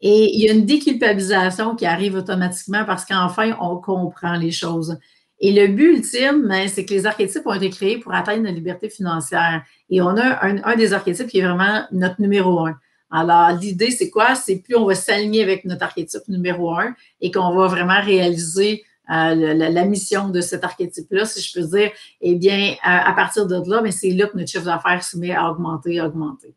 [0.03, 4.99] Et il y a une déculpabilisation qui arrive automatiquement parce qu'enfin, on comprend les choses.
[5.41, 8.53] Et le but ultime, ben, c'est que les archétypes ont été créés pour atteindre la
[8.53, 9.63] liberté financière.
[9.91, 12.77] Et on a un, un des archétypes qui est vraiment notre numéro un.
[13.11, 14.35] Alors, l'idée, c'est quoi?
[14.35, 18.85] C'est plus on va s'aligner avec notre archétype numéro un et qu'on va vraiment réaliser
[19.09, 23.81] la, mission de cet archétype-là, si je peux dire, eh bien, à, partir de là,
[23.81, 26.55] mais c'est là que notre chiffre d'affaires se met à augmenter, à augmenter.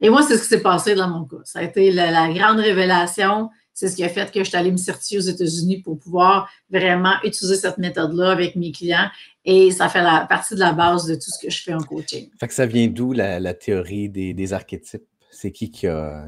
[0.00, 1.38] Et moi, c'est ce qui s'est passé dans mon cas.
[1.44, 3.50] Ça a été la, grande révélation.
[3.78, 6.50] C'est ce qui a fait que je suis allée me certifier aux États-Unis pour pouvoir
[6.68, 9.06] vraiment utiliser cette méthode-là avec mes clients.
[9.44, 11.78] Et ça fait la, partie de la base de tout ce que je fais en
[11.78, 12.28] coaching.
[12.40, 15.04] Fait que ça vient d'où la, théorie des archétypes?
[15.30, 16.24] C'est qui qui a.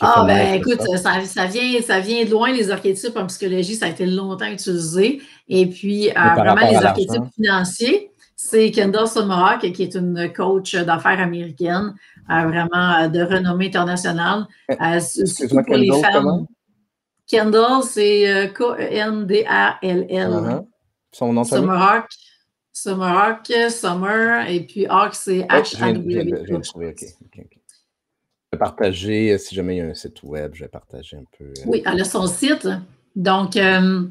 [0.00, 1.46] ah, ben écoute, ça?
[1.46, 5.22] vient, ça vient de loin, les archétypes en psychologie, ça a été longtemps utilisé.
[5.48, 11.20] Et puis, euh, vraiment, les archétypes financiers, c'est Kendall Summerhawk, qui est une coach d'affaires
[11.20, 11.94] américaine,
[12.30, 14.48] euh, vraiment euh, de renommée internationale.
[15.00, 16.46] surtout pour les femmes.
[17.30, 20.30] Kendall, c'est K-E-N-D-A-L-L.
[20.30, 20.66] Uh-huh.
[21.12, 22.06] Son nom Summerhawk.
[22.72, 26.34] Summerhawk, Summer, et puis Hawk, c'est H-A-W.
[28.52, 31.16] Je vais partager, euh, si jamais il y a un site web, je vais partager
[31.16, 31.44] un peu.
[31.44, 32.66] Euh, oui, elle a son site.
[33.14, 34.06] Donc, euh,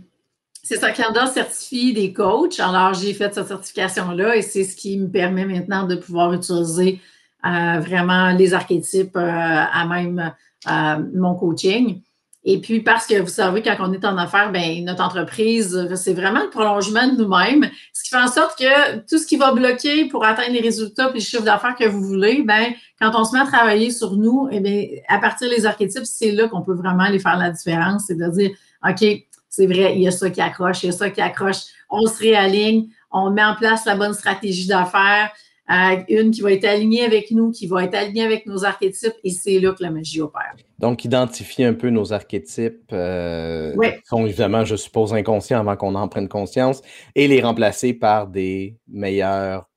[0.64, 2.60] c'est ça, Canada certifie des coachs.
[2.60, 7.02] Alors, j'ai fait cette certification-là et c'est ce qui me permet maintenant de pouvoir utiliser
[7.44, 10.34] vraiment les archétypes à même
[10.66, 12.02] mon coaching.
[12.46, 16.14] Et puis, parce que vous savez, quand on est en affaires, ben, notre entreprise, c'est
[16.14, 19.52] vraiment le prolongement de nous-mêmes, ce qui fait en sorte que tout ce qui va
[19.52, 23.26] bloquer pour atteindre les résultats et le chiffre d'affaires que vous voulez, ben, quand on
[23.26, 26.62] se met à travailler sur nous, eh bien, à partir des archétypes, c'est là qu'on
[26.62, 28.04] peut vraiment aller faire la différence.
[28.08, 28.52] C'est de dire,
[28.88, 29.04] OK,
[29.50, 31.58] c'est vrai, il y a ça qui accroche, il y a ça qui accroche,
[31.90, 35.32] on se réaligne, on met en place la bonne stratégie d'affaires,
[35.70, 39.30] une qui va être alignée avec nous, qui va être alignée avec nos archétypes, et
[39.30, 40.56] c'est là que la magie opère.
[40.80, 45.96] Donc, identifier un peu nos archétypes, euh, qui sont évidemment, je suppose, inconscients avant qu'on
[45.96, 46.82] en prenne conscience,
[47.16, 49.70] et les remplacer par des meilleurs.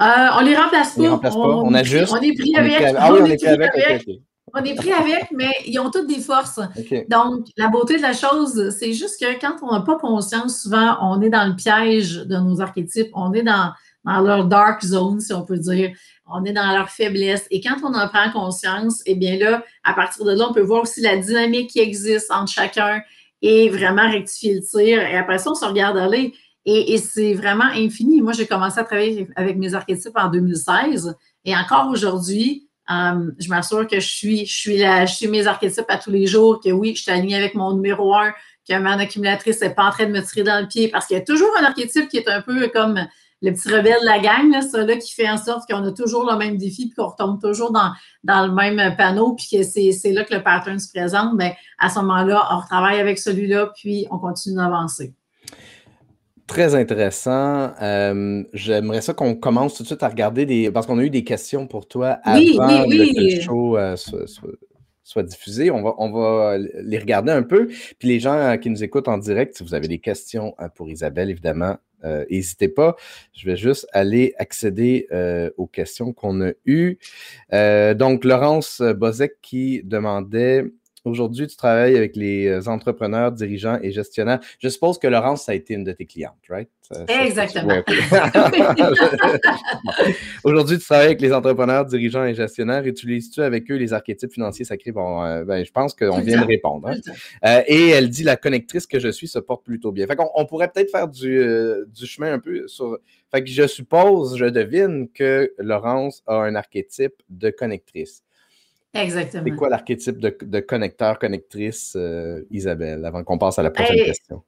[0.00, 0.04] Euh,
[0.38, 1.02] on les remplace pas.
[1.02, 1.40] On, remplace pas.
[1.40, 2.12] on, ajuste.
[2.12, 2.94] On est pris avec.
[2.98, 4.06] Ah oui, on, est pris avec.
[4.52, 6.60] On est pris avec, mais ils ont toutes des forces.
[7.08, 10.96] Donc, la beauté de la chose, c'est juste que quand on n'a pas conscience, souvent,
[11.00, 13.10] on est dans le piège de nos archétypes.
[13.14, 13.72] On est dans,
[14.04, 15.92] dans leur dark zone, si on peut dire.
[16.26, 17.46] On est dans leur faiblesse.
[17.50, 20.62] Et quand on en prend conscience, eh bien là, à partir de là, on peut
[20.62, 23.02] voir aussi la dynamique qui existe entre chacun
[23.42, 25.00] et vraiment rectifier le tir.
[25.00, 26.32] Et après ça, on se regarde aller.
[26.66, 28.22] Et, c'est vraiment infini.
[28.22, 31.14] Moi, j'ai commencé à travailler avec mes archétypes en 2016.
[31.44, 35.46] Et encore aujourd'hui, euh, je m'assure que je suis, je suis là, je suis mes
[35.46, 38.32] archétypes à tous les jours, que oui, je suis alignée avec mon numéro un,
[38.66, 41.16] que ma accumulatrice n'est pas en train de me tirer dans le pied parce qu'il
[41.18, 43.06] y a toujours un archétype qui est un peu comme
[43.44, 45.92] le petit rebelle de la gang, là, ça là, qui fait en sorte qu'on a
[45.92, 49.62] toujours le même défi, puis qu'on retombe toujours dans, dans le même panneau, puis que
[49.62, 53.70] c'est là que le pattern se présente, bien, à ce moment-là, on retravaille avec celui-là,
[53.76, 55.12] puis on continue d'avancer.
[56.46, 57.72] Très intéressant.
[57.82, 60.70] Euh, j'aimerais ça qu'on commence tout de suite à regarder des.
[60.70, 63.96] Parce qu'on a eu des questions pour toi avant que le show euh,
[65.04, 65.70] soit, diffusé.
[65.70, 67.68] On va, on va les regarder un peu.
[67.98, 70.90] Puis les gens qui nous écoutent en direct, si vous avez des questions euh, pour
[70.90, 71.93] Isabelle, évidemment, euh,
[72.30, 72.96] n'hésitez pas.
[73.32, 76.98] Je vais juste aller accéder euh, aux questions qu'on a eues.
[77.52, 80.64] Euh, donc, Laurence Bozek qui demandait
[81.04, 84.40] Aujourd'hui, tu travailles avec les euh, entrepreneurs, dirigeants et gestionnaires.
[84.58, 86.70] Je suppose que Laurence, ça a été une de tes clientes, right?
[87.08, 87.82] Exactement.
[90.44, 92.86] Aujourd'hui, tu travailles avec les entrepreneurs, dirigeants et gestionnaires.
[92.86, 94.64] Utilises-tu avec eux les archétypes financiers?
[94.64, 94.92] Sacrés?
[94.92, 96.88] Bon, euh, ben, je pense qu'on vient de répondre.
[96.88, 96.96] Hein.
[97.44, 100.06] Euh, et elle dit la connectrice que je suis se porte plutôt bien.
[100.06, 101.38] Fait qu'on on pourrait peut-être faire du,
[101.86, 102.98] du chemin un peu sur.
[103.30, 108.23] Fait que je suppose, je devine que Laurence a un archétype de connectrice.
[108.94, 109.42] Exactement.
[109.44, 114.42] C'est quoi l'archétype de, connecteur, connectrice, euh, Isabelle, avant qu'on passe à la prochaine question?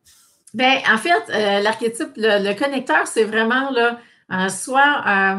[0.54, 3.98] Ben, en fait, euh, l'archétype, le, connecteur, c'est vraiment là,
[4.32, 5.36] euh, soit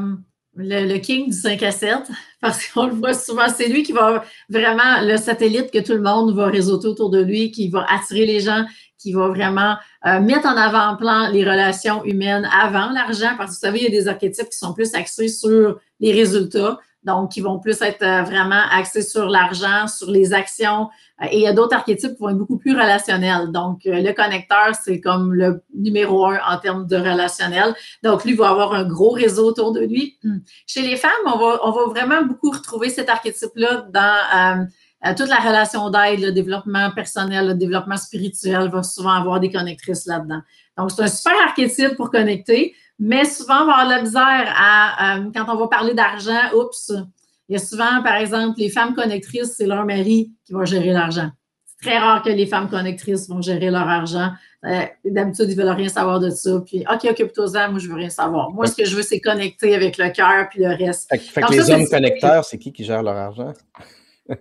[0.56, 1.96] le, king du 5 à 7,
[2.42, 6.02] parce qu'on le voit souvent, c'est lui qui va vraiment, le satellite que tout le
[6.02, 8.66] monde va réseauter autour de lui, qui va attirer les gens,
[8.98, 13.80] qui va vraiment mettre en avant-plan les relations humaines avant l'argent, parce que vous savez,
[13.80, 17.58] il y a des archétypes qui sont plus axés sur les résultats donc qui vont
[17.58, 20.90] plus être euh, vraiment axés sur l'argent, sur les actions.
[21.22, 23.52] Euh, et il y a d'autres archétypes qui vont être beaucoup plus relationnels.
[23.52, 27.74] Donc, euh, le connecteur, c'est comme le numéro un en termes de relationnel.
[28.04, 30.18] Donc, lui va avoir un gros réseau autour de lui.
[30.24, 30.40] Hmm.
[30.68, 34.68] Chez les femmes, on va, vraiment beaucoup retrouver cet archétype-là dans
[35.16, 40.06] toute la relation d'aide, le développement personnel, le développement spirituel va souvent avoir des connectrices
[40.06, 40.42] là-dedans.
[40.78, 42.76] Donc, c'est un super archétype pour connecter.
[43.00, 46.92] Mais souvent, on va avoir la misère à, euh, quand on va parler d'argent, oups,
[47.50, 50.92] il y a souvent, par exemple, les femmes connectrices, c'est leur mari qui va gérer
[50.92, 51.30] l'argent.
[51.66, 54.32] C'est très rare que les femmes connectrices vont gérer leur argent.
[54.66, 56.60] Euh, d'habitude, ils ne veulent rien savoir de ça.
[56.66, 58.50] Puis, OK, occupe-toi-en, moi, je ne veux rien savoir.
[58.52, 61.08] Moi, ce que je veux, c'est connecter avec le cœur puis le reste.
[61.10, 63.54] Fait, que les hommes connecteurs, c'est qui qui gère leur argent?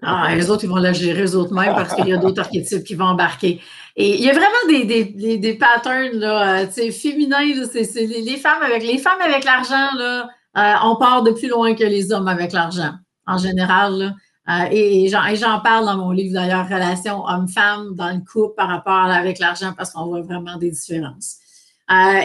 [0.02, 2.40] Ah, les autres, ils vont la gérer eux autres mêmes parce qu'il y a d'autres
[2.40, 3.60] archétypes qui vont embarquer.
[3.98, 7.64] Et il y a vraiment des, des, des, patterns là, euh, féminins.
[7.72, 10.28] c'est, les, femmes avec les femmes avec l'argent, là,
[10.58, 12.92] euh, on part de plus loin que les hommes avec l'argent,
[13.26, 14.14] en général.
[14.50, 18.92] Euh, et, j'en parle dans mon livre d'ailleurs, Relation homme-femme dans le couple par rapport
[18.92, 21.36] avec l'argent parce qu'on voit vraiment des différences.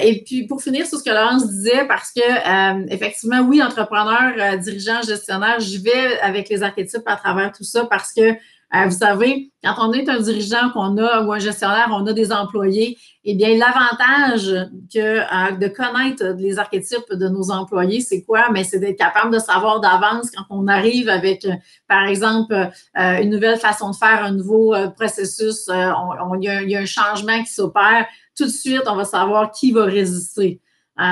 [0.03, 5.03] Et puis, pour finir sur ce que Laurence disait, parce que, effectivement, oui, entrepreneur, dirigeant,
[5.03, 8.35] gestionnaire, je vais avec les archétypes à travers tout ça parce que,
[8.73, 12.31] vous savez, quand on est un dirigeant qu'on a ou un gestionnaire, on a des
[12.31, 14.49] employés, eh bien, l'avantage
[14.93, 18.49] que de connaître les archétypes de nos employés, c'est quoi?
[18.51, 21.45] Mais c'est d'être capable de savoir d'avance quand on arrive avec,
[21.87, 27.43] par exemple, une nouvelle façon de faire, un nouveau processus, il y, a un changement
[27.43, 28.07] qui s'opère
[28.37, 30.70] tout de suite, on va savoir qui va résister euh,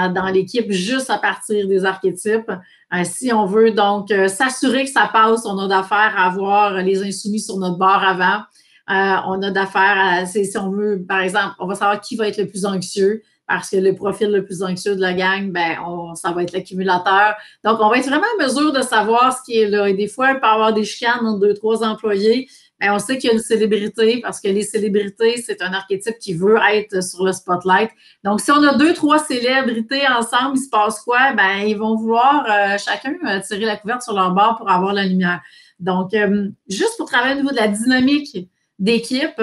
[0.10, 2.52] dans l'équipe juste à partir des archétypes.
[2.94, 6.74] Euh, si on veut donc euh, s'assurer que ça passe, on a d'affaires à avoir
[6.74, 8.42] les insoumis sur notre bord avant.
[8.88, 12.38] on a d'affaires à, si on veut, par exemple, on va savoir qui va être
[12.38, 15.76] le plus anxieux parce que le profil le plus anxieux de la gang, ben,
[16.14, 17.34] ça va être l'accumulateur.
[17.64, 19.90] Donc, on va être vraiment en mesure de savoir ce qui est là.
[19.90, 22.48] Et des fois, il peut avoir des chicanes entre deux, trois employés.
[22.80, 26.18] Ben, on sait qu'il y a une célébrité parce que les célébrités, c'est un archétype
[26.18, 27.90] qui veut être sur le spotlight.
[28.24, 31.34] Donc, si on a deux, trois célébrités ensemble, il se passe quoi?
[31.34, 34.94] Ben, ils vont vouloir euh, chacun euh, tirer la couverte sur leur bord pour avoir
[34.94, 35.42] la lumière.
[35.80, 39.42] Donc, euh, juste pour travailler au niveau de la dynamique d'équipe,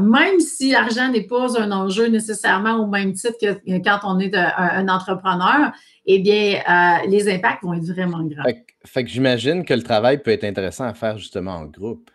[0.00, 4.34] même si l'argent n'est pas un enjeu nécessairement au même titre que quand on est
[4.34, 5.72] un, entrepreneur,
[6.06, 6.62] eh bien,
[7.06, 8.44] les impacts vont être vraiment grands.
[8.84, 12.10] fait que j'imagine que le travail peut être intéressant à faire justement en groupe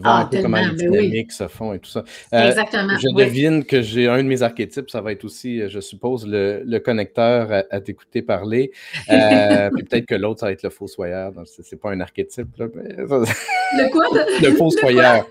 [0.00, 2.04] voir ah, un peu comment les ben dynamiques se font et tout ça.
[2.34, 2.96] Euh, Exactement.
[2.98, 6.26] Je devine que j'ai un de mes archétypes, ça va être aussi, euh, je suppose,
[6.26, 8.72] le, connecteur à, t'écouter parler.
[9.10, 11.32] Euh, puis peut-être que l'autre, ça va être le fossoyeur.
[11.62, 12.56] C'est pas un archétype.
[12.58, 14.06] Là, Le quoi?
[14.42, 15.26] Le, fossoyeur.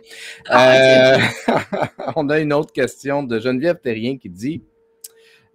[0.49, 1.17] Ah,
[2.15, 4.63] on a une autre question de Geneviève Terrien qui dit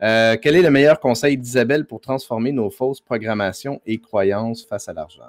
[0.00, 4.92] Quel est le meilleur conseil d'Isabelle pour transformer nos fausses programmations et croyances face à
[4.92, 5.24] l'argent?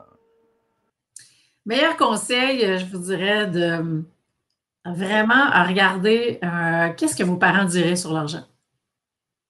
[1.65, 4.01] Meilleur conseil, euh, je vous dirais de euh,
[4.85, 8.43] vraiment regarder euh, qu'est-ce que vos parents diraient sur l'argent?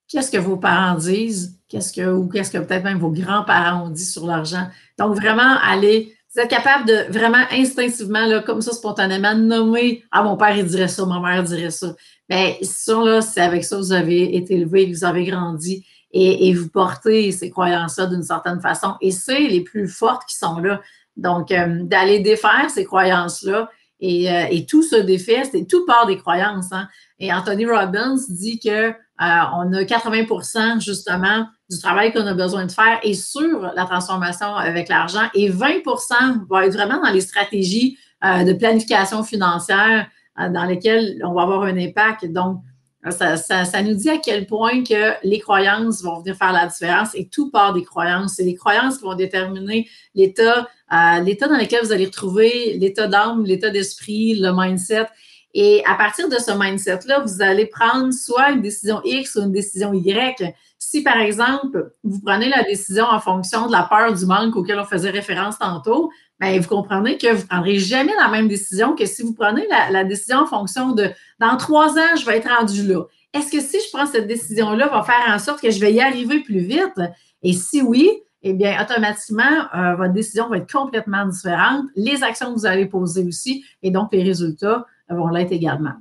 [0.09, 3.89] Qu'est-ce que vos parents disent, qu'est-ce que, ou qu'est-ce que peut-être même vos grands-parents ont
[3.89, 4.67] dit sur l'argent?
[4.99, 10.21] Donc, vraiment aller, vous êtes capable de vraiment instinctivement, là, comme ça, spontanément, nommer Ah,
[10.21, 11.95] mon père, il dirait ça, ma mère dirait ça.
[12.27, 15.85] Bien, ça, là, c'est avec ça que vous avez été élevé, que vous avez grandi
[16.11, 18.95] et, et vous portez ces croyances-là d'une certaine façon.
[18.99, 20.81] Et c'est les plus fortes qui sont là.
[21.21, 26.07] Donc, euh, d'aller défaire ces croyances-là et, euh, et, tout se défait, c'est tout part
[26.07, 26.71] des croyances.
[26.71, 26.87] Hein.
[27.19, 32.65] Et Anthony Robbins dit que euh, on a 80% justement du travail qu'on a besoin
[32.65, 37.21] de faire et sur la transformation avec l'argent et 20% va être vraiment dans les
[37.21, 40.07] stratégies de planification financière
[40.37, 42.25] dans lesquelles on va avoir un impact.
[42.31, 42.61] Donc,
[43.09, 47.27] Ça, nous dit à quel point que les croyances vont venir faire la différence et
[47.27, 48.35] tout part des croyances.
[48.35, 53.07] C'est les croyances qui vont déterminer l'état, euh, l'état dans lequel vous allez retrouver l'état
[53.07, 55.07] d'âme, l'état d'esprit, le mindset.
[55.53, 59.51] Et à partir de ce mindset-là, vous allez prendre soit une décision X ou une
[59.51, 60.53] décision Y.
[60.77, 64.79] Si, par exemple, vous prenez la décision en fonction de la peur du manque auquel
[64.79, 68.95] on faisait référence tantôt, bien, vous comprenez que vous ne prendrez jamais la même décision
[68.95, 72.49] que si vous prenez la, décision en fonction de dans trois ans, je vais être
[72.49, 73.03] rendu là.
[73.33, 76.01] Est-ce que si je prends cette décision-là, va faire en sorte que je vais y
[76.01, 76.99] arriver plus vite?
[77.43, 78.09] Et si oui,
[78.43, 81.85] eh bien, automatiquement, euh, votre décision va être complètement différente.
[81.95, 85.93] Les actions que vous allez poser aussi, et donc les résultats vont l'être également.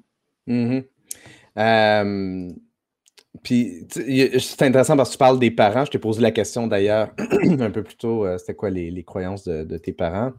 [0.49, 0.85] Mm-hmm.
[1.59, 2.51] Euh,
[3.43, 5.85] puis, c'est intéressant parce que tu parles des parents.
[5.85, 8.27] Je t'ai posé la question d'ailleurs un peu plus tôt.
[8.27, 10.33] Euh, c'était quoi les, croyances de, tes parents?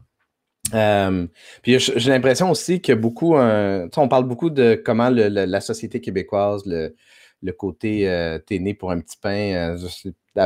[0.74, 1.26] Euh,
[1.62, 6.94] puis j'ai l'impression aussi que beaucoup, on parle beaucoup de comment la société québécoise, le,
[7.52, 9.76] côté t'es né pour un petit pain,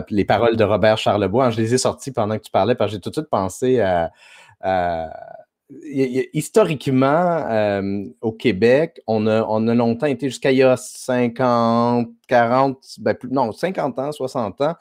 [0.09, 2.97] les paroles de Robert Charlebois, je les ai sorties pendant que tu parlais parce que
[2.97, 4.11] j'ai tout de suite pensé à
[5.71, 12.09] historiquement, euh, au Québec, on a, on a longtemps été jusqu'à il y a 50,
[12.29, 14.75] 40, ben non, 50 ans, 60 ans.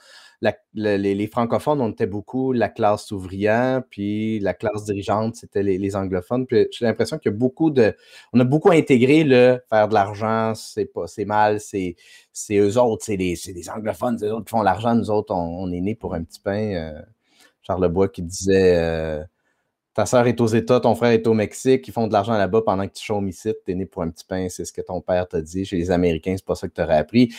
[0.75, 6.45] les, francophones, on était beaucoup la classe ouvrière, puis la classe dirigeante, c'était les, anglophones.
[6.45, 7.95] Puis j'ai l'impression qu'il y a beaucoup de.
[8.33, 11.95] On a beaucoup intégré le faire de l'argent, c'est pas c'est mal, c'est,
[12.31, 15.33] c'est eux autres, c'est les, les anglophones, c'est eux autres qui font l'argent, nous autres,
[15.33, 16.75] on, est nés pour un petit pain.
[16.75, 17.01] Euh,
[17.63, 18.77] Charles Bois qui disait.
[18.77, 19.23] Euh,
[19.95, 22.61] ta sœur est aux États, ton frère est au Mexique, ils font de l'argent là-bas
[22.63, 24.81] pendant que tu chômes ici, tu es né pour un petit pain, c'est ce que
[24.81, 25.63] ton père t'a dit.
[25.63, 27.33] Chez les Américains, c'est pas ça que tu aurais appris.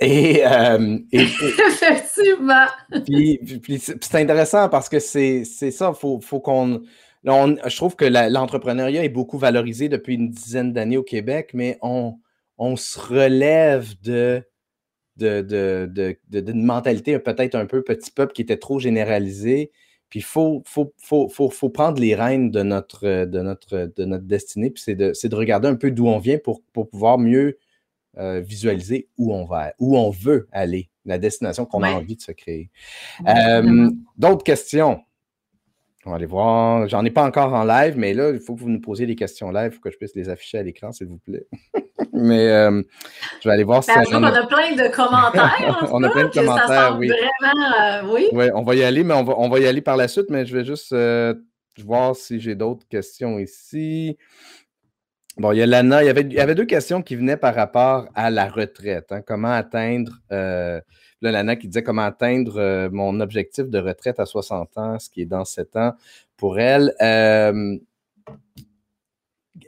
[0.00, 2.66] Et, euh, Effectivement.
[3.06, 6.82] Puis, c'est intéressant parce que c'est ça, faut, faut qu'on.
[7.24, 12.18] je trouve que l'entrepreneuriat est beaucoup valorisé depuis une dizaine d'années au Québec, mais on,
[12.58, 14.42] on se relève de,
[15.16, 19.70] de, de, de mentalité peut-être un peu petit peuple qui était trop généralisée.
[20.12, 24.26] Puis il faut, faut, faut, faut, prendre les rênes de notre, de notre, de notre
[24.26, 27.58] destinée, puis c'est de, de, regarder un peu d'où on vient pour, pour pouvoir mieux
[28.18, 32.20] euh, visualiser où on va, où on veut aller, la destination qu'on a envie de
[32.20, 32.68] se créer.
[33.26, 35.00] Euh, d'autres questions?
[36.04, 36.88] On va aller voir.
[36.88, 39.14] J'en ai pas encore en live, mais là, il faut que vous nous posiez des
[39.14, 41.46] questions live pour que je puisse les afficher à l'écran, s'il vous plaît.
[42.12, 42.82] mais euh,
[43.40, 44.02] je vais aller voir si ça.
[44.10, 45.88] On a plein de commentaires.
[45.92, 47.08] on a plein de commentaires, oui.
[47.08, 48.28] Vraiment, euh, oui.
[48.32, 50.26] Oui, on va y aller, mais on va, on va y aller par la suite,
[50.28, 51.34] mais je vais juste euh,
[51.84, 54.18] voir si j'ai d'autres questions ici.
[55.38, 57.38] Bon, il y a Lana, il y, avait, il y avait deux questions qui venaient
[57.38, 59.12] par rapport à la retraite.
[59.12, 59.22] Hein.
[59.24, 60.12] comment atteindre
[61.22, 65.08] Là, Lana qui disait comment atteindre euh, mon objectif de retraite à 60 ans, ce
[65.08, 65.92] qui est dans 7 ans
[66.36, 66.94] pour elle.
[67.00, 67.78] Euh,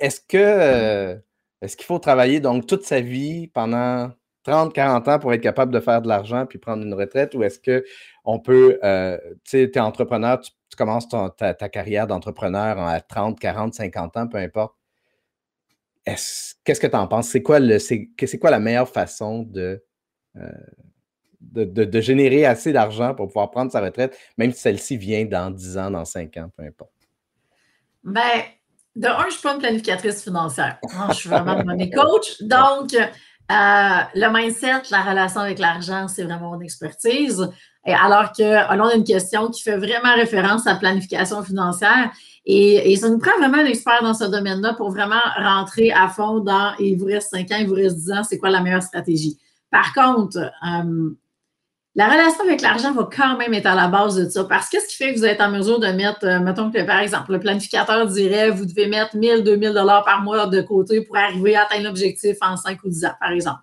[0.01, 1.17] est-ce que euh,
[1.62, 4.11] est-ce qu'il faut travailler donc toute sa vie pendant
[4.43, 7.37] 30, 40 ans pour être capable de faire de l'argent puis prendre une retraite?
[7.37, 13.01] Ou est-ce qu'on peut, tu sais, tu es entrepreneur, tu, commences ta, carrière d'entrepreneur à
[13.01, 14.75] 30, 40, 50 ans, peu importe.
[16.05, 17.29] Qu'est-ce que tu en penses?
[17.29, 19.83] C'est quoi, le, c'est, quoi la meilleure façon de,
[21.52, 25.78] de, générer assez d'argent pour pouvoir prendre sa retraite, même si celle-ci vient dans 10
[25.78, 26.90] ans, dans 5 ans, peu importe?
[28.02, 28.42] Ben,
[28.96, 30.78] de un, je ne suis pas une planificatrice financière.
[31.09, 32.42] je suis vraiment mon coach.
[32.42, 33.04] Donc, euh,
[33.50, 37.48] le mindset, la relation avec l'argent, c'est vraiment mon expertise.
[37.87, 42.11] Et alors que on a une question qui fait vraiment référence à la planification financière.
[42.46, 46.09] Et, et, ça nous prend vraiment un expert dans ce domaine-là pour vraiment rentrer à
[46.09, 48.61] fond dans il vous reste 5 ans, il vous reste 10 ans, c'est quoi la
[48.61, 49.38] meilleure stratégie?
[49.70, 51.11] Par contre, euh,
[51.96, 54.44] la relation avec l'argent va quand même être à la base de ça.
[54.44, 56.83] Parce que ce qui fait que vous êtes en mesure de mettre, euh, mettons que
[56.83, 61.02] par exemple, le planificateur dirait vous devez mettre 1000, 2000 dollars par mois de côté
[61.02, 63.61] pour arriver à atteindre l'objectif en 5 ou 10 ans, par exemple.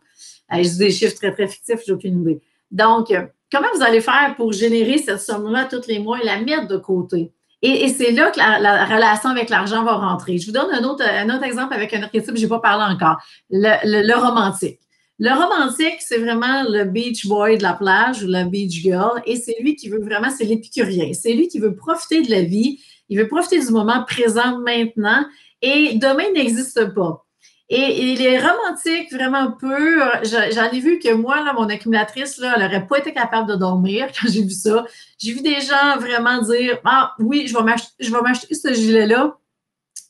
[0.53, 2.41] Euh, je dis des chiffres très, très fictifs, j'ai aucune idée.
[2.71, 6.39] Donc, euh, comment vous allez faire pour générer cette somme-là tous les mois et la
[6.39, 7.33] mettre de côté?
[7.61, 10.39] Et, c'est là que la, relation avec l'argent va rentrer.
[10.39, 12.59] Je vous donne un autre, un autre exemple avec un archétype que je n'ai pas
[12.59, 13.17] parlé encore,
[13.51, 14.79] le romantique.
[15.23, 19.21] Le romantique, c'est vraiment le beach boy de la plage ou la beach girl.
[19.27, 21.13] Et c'est lui qui veut vraiment, c'est l'épicurien.
[21.13, 22.79] C'est lui qui veut profiter de la vie.
[23.07, 25.23] Il veut profiter du moment présent maintenant.
[25.61, 27.23] Et demain n'existe pas.
[27.69, 29.99] Et, il est romantique vraiment peu.
[30.23, 33.55] J'en ai vu que moi, là, mon accumulatrice, là, elle n'aurait pas été capable de
[33.57, 34.87] dormir quand j'ai vu ça.
[35.19, 39.37] J'ai vu des gens vraiment dire Ah oui, je vais m'acheter ce gilet-là.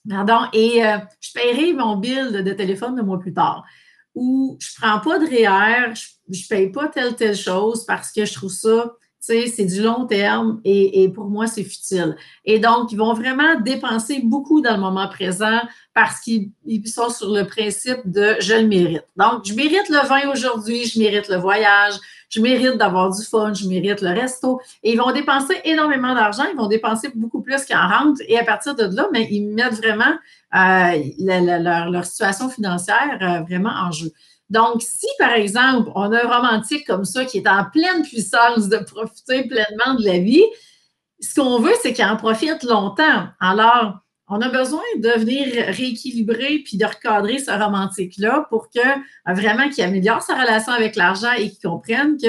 [0.10, 3.66] Pardon, et euh, je paierai mon bill de, de téléphone de mois plus tard
[4.16, 5.94] où je prends pas de REER,
[6.30, 10.60] je paye pas telle, telle chose parce que je trouve ça c'est du long terme
[10.66, 12.16] et, pour moi, c'est futile.
[12.44, 15.60] Et donc, ils vont vraiment dépenser beaucoup dans le moment présent
[15.94, 16.52] parce qu'ils
[16.88, 19.06] sont sur le principe de je le mérite.
[19.16, 21.94] Donc, je mérite le vin aujourd'hui, je mérite le voyage,
[22.30, 24.60] je mérite d'avoir du fun, je mérite le resto.
[24.84, 28.22] Et ils vont dépenser énormément d'argent, ils vont dépenser beaucoup plus qu'en rentre.
[28.28, 30.16] Et à partir de là, mais ils mettent vraiment
[30.56, 34.12] euh, leur, situation financière euh, vraiment en jeu.
[34.52, 38.68] Donc, si par exemple, on a un romantique comme ça qui est en pleine puissance
[38.68, 40.44] de profiter pleinement de la vie,
[41.22, 43.28] ce qu'on veut, c'est qu'il en profite longtemps.
[43.40, 49.34] Alors, on a besoin de venir rééquilibrer puis de recadrer ce romantique-là pour que euh,
[49.34, 52.28] vraiment qu'il améliore sa relation avec l'argent et qu'il comprenne que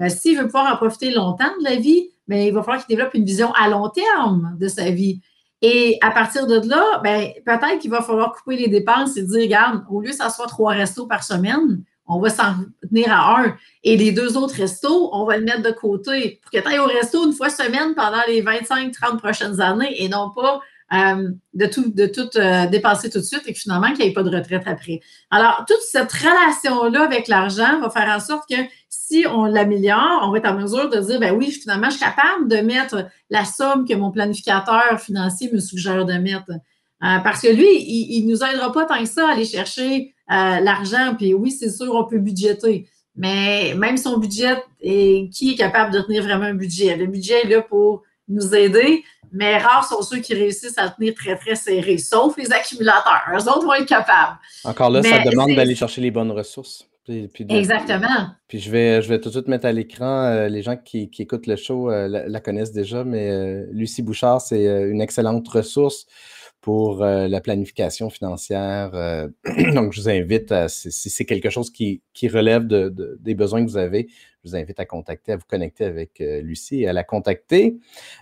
[0.00, 2.96] euh, s'il veut pouvoir en profiter longtemps de la vie, bien, il va falloir qu'il
[2.96, 5.20] développe une vision à long terme de sa vie.
[5.66, 9.40] Et à partir de là, ben, peut-être qu'il va falloir couper les dépenses et dire,
[9.40, 12.56] regarde, au lieu que ça soit trois restos par semaine, on va s'en
[12.86, 13.56] tenir à un.
[13.82, 16.80] Et les deux autres restos, on va le mettre de côté pour que tu ailles
[16.80, 20.60] au resto une fois semaine pendant les 25-30 prochaines années et non pas
[20.94, 24.10] euh, de tout, de tout euh, dépenser tout de suite et que finalement, qu'il n'y
[24.10, 25.00] ait pas de retraite après.
[25.30, 28.56] Alors, toute cette relation-là avec l'argent va faire en sorte que
[28.88, 32.04] si on l'améliore, on va être en mesure de dire, ben oui, finalement, je suis
[32.04, 36.50] capable de mettre la somme que mon planificateur financier me suggère de mettre.
[36.50, 40.14] Euh, parce que lui, il ne nous aidera pas tant que ça à aller chercher
[40.28, 41.14] l'argent.
[41.18, 42.88] Puis oui, c'est sûr, on peut budgéter.
[43.16, 46.96] Mais même son budget, et qui est capable de tenir vraiment un budget?
[46.96, 51.12] Le budget est là pour nous aider, mais rares sont ceux qui réussissent à tenir
[51.14, 53.22] très, très serré, sauf les accumulateurs.
[53.34, 54.38] Eux autres vont être capables.
[54.62, 56.88] Encore là, ça demande d'aller chercher les bonnes ressources.
[57.06, 58.28] Exactement.
[58.48, 61.10] Puis je vais, je vais tout de suite mettre à l'écran, euh, les gens qui,
[61.18, 66.06] écoutent le show euh, la, connaissent déjà, mais euh, Lucie Bouchard, c'est une excellente ressource
[66.62, 68.92] pour la planification financière.
[69.74, 73.76] donc, je vous invite, à, si, c'est quelque chose qui, relève des besoins que vous
[73.76, 74.08] avez,
[74.44, 77.78] je vous invite à contacter, à vous connecter avec euh, Lucie et à la contacter.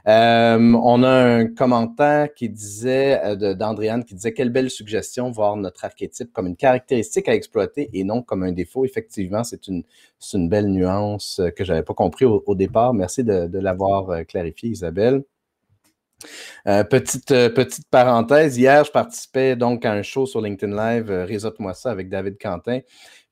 [0.07, 5.57] Euh, on a un commentaire qui disait, euh, d'Andréane, qui disait Quelle belle suggestion, voir
[5.57, 8.85] notre archétype comme une caractéristique à exploiter et non comme un défaut.
[8.85, 9.85] Effectivement, c'est une,
[10.49, 12.95] belle nuance que je n'avais pas compris au, départ.
[12.95, 15.25] Merci de, l'avoir clarifié, Isabelle.
[16.65, 17.35] petite,
[17.91, 22.39] parenthèse, hier, je participais donc à un show sur LinkedIn Live, Réseaute-moi ça avec David
[22.41, 22.81] Quentin.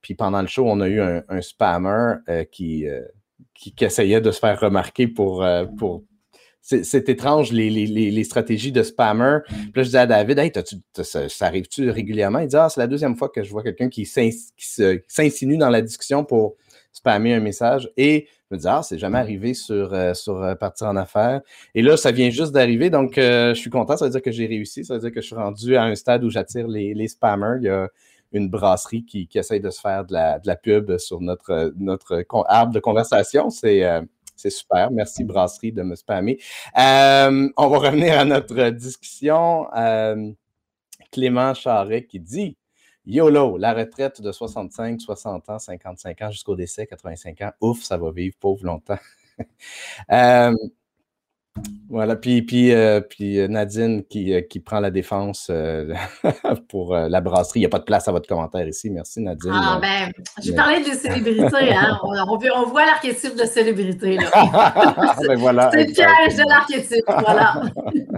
[0.02, 3.02] Puis pendant le show, on a eu un, spammer euh, qui, euh,
[3.54, 5.42] qui, essayait de se faire remarquer pour.
[5.44, 5.66] Euh.
[6.62, 9.38] C'est étrange, les, stratégies de spammer.
[9.48, 10.52] Puis là, je disais à David, hey,
[11.02, 12.38] ça, arrive-tu régulièrement?
[12.40, 15.80] Il dit, ah, c'est la deuxième fois que je vois quelqu'un qui s'insinue dans la
[15.80, 16.56] discussion pour
[16.92, 17.90] spammer un message.
[17.96, 21.40] Et je me dis, ah, c'est jamais arrivé sur, sur Partir en affaires.
[21.74, 22.90] Et là, ça vient juste d'arriver.
[22.90, 23.96] Donc, je suis content.
[23.96, 24.84] Ça veut dire que j'ai réussi.
[24.84, 27.88] Ça veut dire que je suis rendu à un stade où j'attire les, les spammers.
[28.32, 31.72] Une brasserie qui, qui, essaye de se faire de la, de la pub sur notre,
[31.76, 33.50] notre arbre de conversation.
[33.50, 34.02] C'est euh,
[34.40, 34.90] c'est super.
[34.90, 36.38] Merci, brasserie, de me spammer.
[36.78, 39.72] Euh, on va revenir à notre discussion.
[39.74, 40.30] Euh,
[41.12, 42.56] Clément Charret qui dit
[43.04, 47.52] YOLO, la retraite de 65, 60 ans, 55 ans jusqu'au décès, 85 ans.
[47.60, 48.98] Ouf, ça va vivre pauvre longtemps.
[51.88, 55.50] Voilà, puis, puis, euh, puis euh, Nadine qui, euh, qui, prend la défense
[56.68, 57.58] pour la brasserie.
[57.58, 58.90] Il n'y a pas de place à votre commentaire ici.
[58.90, 59.50] Merci, Nadine.
[59.52, 61.74] Ah, ben, je parlais de célébrité.
[61.74, 61.98] Hein?
[62.04, 64.18] On, on, voit l'archétype de célébrité.
[65.26, 67.04] ben voilà, c'est le piège de l'archétype.
[67.08, 67.62] Voilà.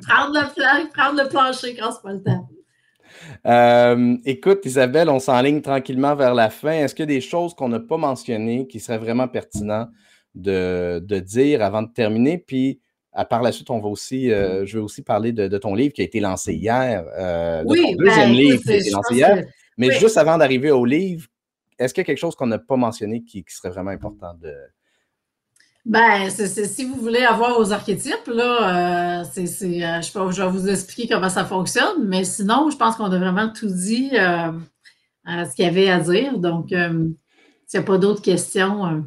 [0.07, 4.21] prendre, le, prendre le plancher quand c'est pas le temps.
[4.27, 6.73] écoute, Isabelle, on s'enligne tranquillement vers la fin.
[6.73, 9.89] Est-ce qu'il y a des choses qu'on n'a pas mentionnées qui seraient vraiment pertinentes
[10.35, 12.37] de, de dire avant de terminer?
[12.37, 12.82] Puis,
[13.29, 16.01] par la suite, on va aussi, euh, je vais aussi parler de, ton livre qui
[16.01, 19.45] a été lancé hier, euh, de ton deuxième ben, livre qui a été lancé hier.
[19.77, 21.27] Mais juste avant d'arriver au livre,
[21.79, 24.53] est-ce qu'il y a quelque chose qu'on n'a pas mentionné qui, serait vraiment important de.
[25.85, 31.15] Ben, si vous voulez avoir vos archétypes, là, euh, c'est, je, je, vais vous expliquer
[31.15, 35.69] comment ça fonctionne, mais sinon, je pense qu'on a vraiment tout dit ce qu'il y
[35.69, 36.39] avait à dire.
[36.39, 37.15] Donc, s'il
[37.75, 39.05] n'y a pas d'autres questions.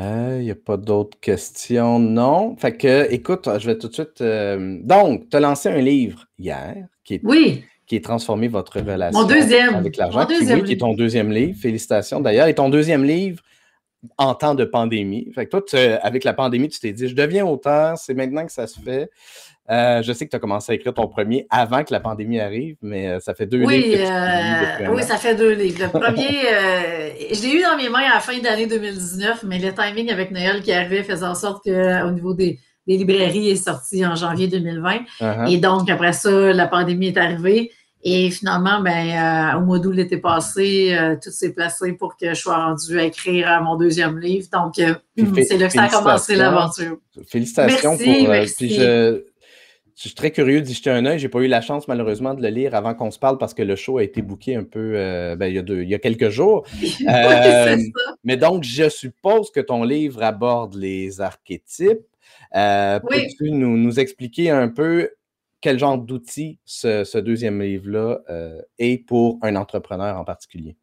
[0.00, 2.56] Il euh, n'y a pas d'autres questions, non.
[2.56, 4.22] Fait que, écoute, je vais tout de suite.
[4.22, 7.64] Euh, donc, tu as lancé un livre hier qui est, oui.
[7.86, 10.24] qui est transformé votre relation avec l'argent.
[10.24, 11.58] Qui, oui, qui est ton deuxième livre.
[11.60, 12.46] Félicitations d'ailleurs.
[12.46, 13.42] Et ton deuxième livre
[14.16, 15.30] en temps de pandémie.
[15.34, 18.52] Fait que toi, avec la pandémie, tu t'es dit, je deviens auteur, c'est maintenant que
[18.52, 19.10] ça se fait.
[19.70, 22.40] Euh, je sais que tu as commencé à écrire ton premier avant que la pandémie
[22.40, 23.70] arrive, mais euh, ça fait deux livres.
[23.70, 25.84] Euh, oui, ça fait deux livres.
[25.84, 26.26] Le premier,
[27.32, 30.32] je l'ai eu dans mes mains à la fin d'année 2019, mais le timing avec
[30.32, 34.48] Noël qui arrivait faisait en sorte qu'au niveau des, librairies, il est sorti en janvier
[34.48, 34.96] 2020.
[35.20, 35.52] Uh-huh.
[35.52, 37.70] Et donc, après ça, la pandémie est arrivée.
[38.02, 42.56] Et finalement, ben, au mois d'août l'été passé, tout s'est placé pour que je sois
[42.56, 44.48] rendue à écrire mon deuxième livre.
[44.52, 44.74] Donc,
[45.46, 46.96] c'est là que ça a commencé l'aventure.
[47.28, 48.28] Félicitations pour.
[48.28, 48.74] Merci.
[48.74, 49.29] Je
[50.08, 51.18] suis très curieux d'y jeter un œil.
[51.18, 53.52] Je n'ai pas eu la chance, malheureusement, de le lire avant qu'on se parle parce
[53.52, 56.66] que le show a été booké un peu euh, ben, il, y a quelques jours.
[57.08, 57.76] Euh,
[58.24, 62.06] mais donc, je suppose que ton livre aborde les archétypes.
[62.54, 65.10] Euh, peux-tu nous, expliquer un peu
[65.60, 68.20] quel genre d'outils ce, deuxième livre-là
[68.78, 70.76] est pour un entrepreneur en particulier?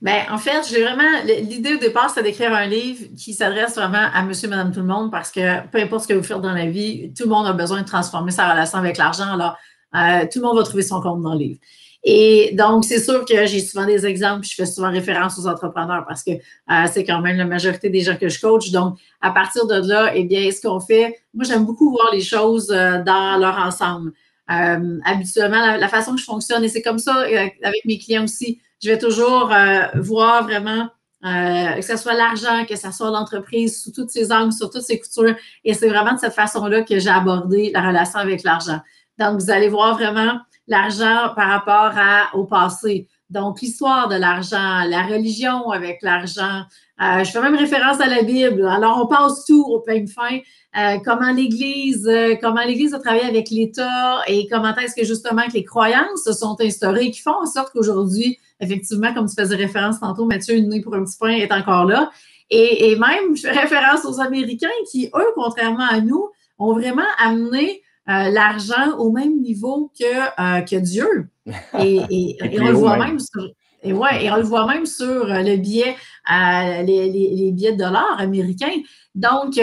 [0.00, 1.22] Bien, en fait, j'ai vraiment.
[1.24, 4.86] L'idée au départ, c'est d'écrire un livre qui s'adresse vraiment à monsieur, madame, tout le
[4.86, 7.46] monde parce que peu importe ce que vous faites dans la vie, tout le monde
[7.46, 9.30] a besoin de transformer sa relation avec l'argent.
[9.30, 9.58] Alors,
[9.94, 11.60] euh, tout le monde va trouver son compte dans le livre.
[12.02, 16.06] Et donc, c'est sûr que j'ai souvent des exemples, je fais souvent référence aux entrepreneurs
[16.08, 18.70] parce que euh, c'est quand même la majorité des gens que je coach.
[18.70, 22.22] Donc, à partir de là, eh bien, ce qu'on fait, moi, j'aime beaucoup voir les
[22.22, 24.12] choses euh, dans leur ensemble.
[24.48, 28.90] habituellement, la, façon que je fonctionne, et c'est comme ça avec mes clients aussi, je
[28.90, 30.88] vais toujours euh, voir vraiment
[31.24, 34.82] euh, que ce soit l'argent, que ce soit l'entreprise, sous toutes ses angles, sur toutes
[34.82, 35.36] ses coutures.
[35.64, 38.80] Et c'est vraiment de cette façon-là que j'ai abordé la relation avec l'argent.
[39.18, 41.92] Donc, vous allez voir vraiment l'argent par rapport
[42.32, 43.06] au passé.
[43.28, 46.62] Donc, l'histoire de l'argent, la religion avec l'argent.
[47.00, 48.66] Euh, je fais même référence à la Bible.
[48.66, 50.38] Alors, on passe tout au peigne fin.
[50.76, 55.42] Euh, comment l'Église, euh, comment l'Église a travaillé avec l'État et comment est-ce que justement
[55.48, 59.56] que les croyances se sont instaurées qui font en sorte qu'aujourd'hui, effectivement, comme tu faisais
[59.56, 62.10] référence tantôt, Mathieu, une nuit pour un petit pain est encore là.
[62.50, 66.28] Et, et, même, je fais référence aux Américains qui, eux, contrairement à nous,
[66.58, 71.28] ont vraiment amené l'argent au même niveau que, que Dieu.
[71.78, 73.48] Et, on le voit même sur,
[73.82, 75.96] et ouais, et on le voit même sur euh, le billet,
[76.28, 78.72] les, les, billets de dollars américains.
[79.14, 79.60] Donc,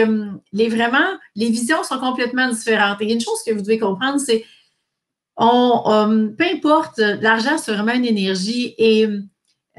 [0.51, 3.01] les vraiment, les visions sont complètement différentes.
[3.01, 4.43] Et une chose que vous devez comprendre, c'est
[5.37, 9.07] on, peu importe, l'argent, c'est vraiment une énergie et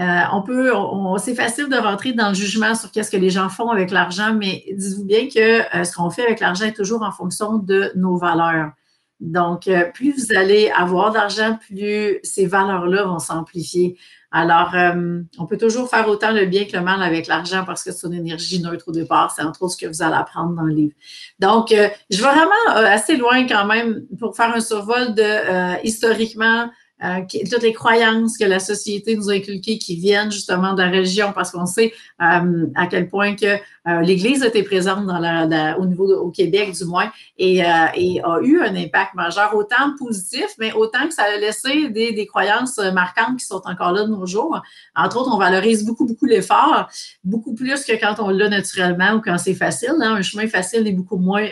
[0.00, 0.72] euh, on peut,
[1.18, 4.32] c'est facile de rentrer dans le jugement sur qu'est-ce que les gens font avec l'argent,
[4.32, 7.90] mais dites-vous bien que euh, ce qu'on fait avec l'argent est toujours en fonction de
[7.96, 8.70] nos valeurs.
[9.18, 13.98] Donc, euh, plus vous allez avoir d'argent, plus ces valeurs-là vont s'amplifier.
[14.30, 14.74] Alors,
[15.38, 18.06] on peut toujours faire autant le bien que le mal avec l'argent parce que c'est
[18.06, 19.32] une énergie neutre au départ.
[19.34, 20.92] C'est entre autres ce que vous allez apprendre dans le livre.
[21.38, 26.68] Donc, je vais vraiment assez loin quand même pour faire un survol de historiquement
[27.04, 30.88] euh, toutes les croyances que la société nous a inculquées qui viennent justement de la
[30.88, 33.56] religion, parce qu'on sait euh, à quel point que
[33.88, 35.08] euh, l'Église était présente
[35.78, 40.46] au niveau au Québec du moins et, et, a eu un impact majeur, autant positif,
[40.58, 44.10] mais autant que ça a laissé des, des, croyances marquantes qui sont encore là de
[44.10, 44.60] nos jours.
[44.94, 46.88] Entre autres, on valorise beaucoup, beaucoup l'effort,
[47.24, 49.94] beaucoup plus que quand on l'a naturellement ou quand c'est facile.
[50.00, 50.16] Hein.
[50.16, 51.46] Un chemin facile est beaucoup moins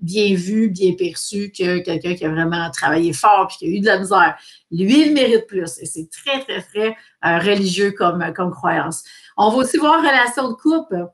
[0.00, 3.80] bien vu, bien perçu que quelqu'un qui a vraiment travaillé fort et qui a eu
[3.80, 4.36] de la misère.
[4.70, 5.78] Lui, il mérite plus.
[5.80, 9.04] Et c'est très, très, très euh, religieux comme, comme croyance.
[9.36, 11.06] On va aussi voir relation de couple.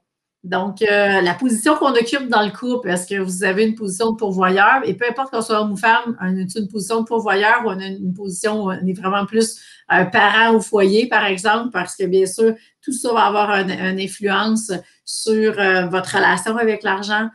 [0.43, 4.13] Donc, euh, la position qu'on occupe dans le couple, est-ce que vous avez une position
[4.13, 4.81] de pourvoyeur?
[4.85, 7.69] Et peu importe qu'on soit homme ou femme, on a une position de pourvoyeur ou
[7.69, 11.71] on a une position où on est vraiment plus un parent au foyer, par exemple,
[11.73, 13.71] parce que bien sûr, tout ça va avoir une,
[14.01, 14.73] influence
[15.05, 17.29] sur euh, votre relation avec l'argent.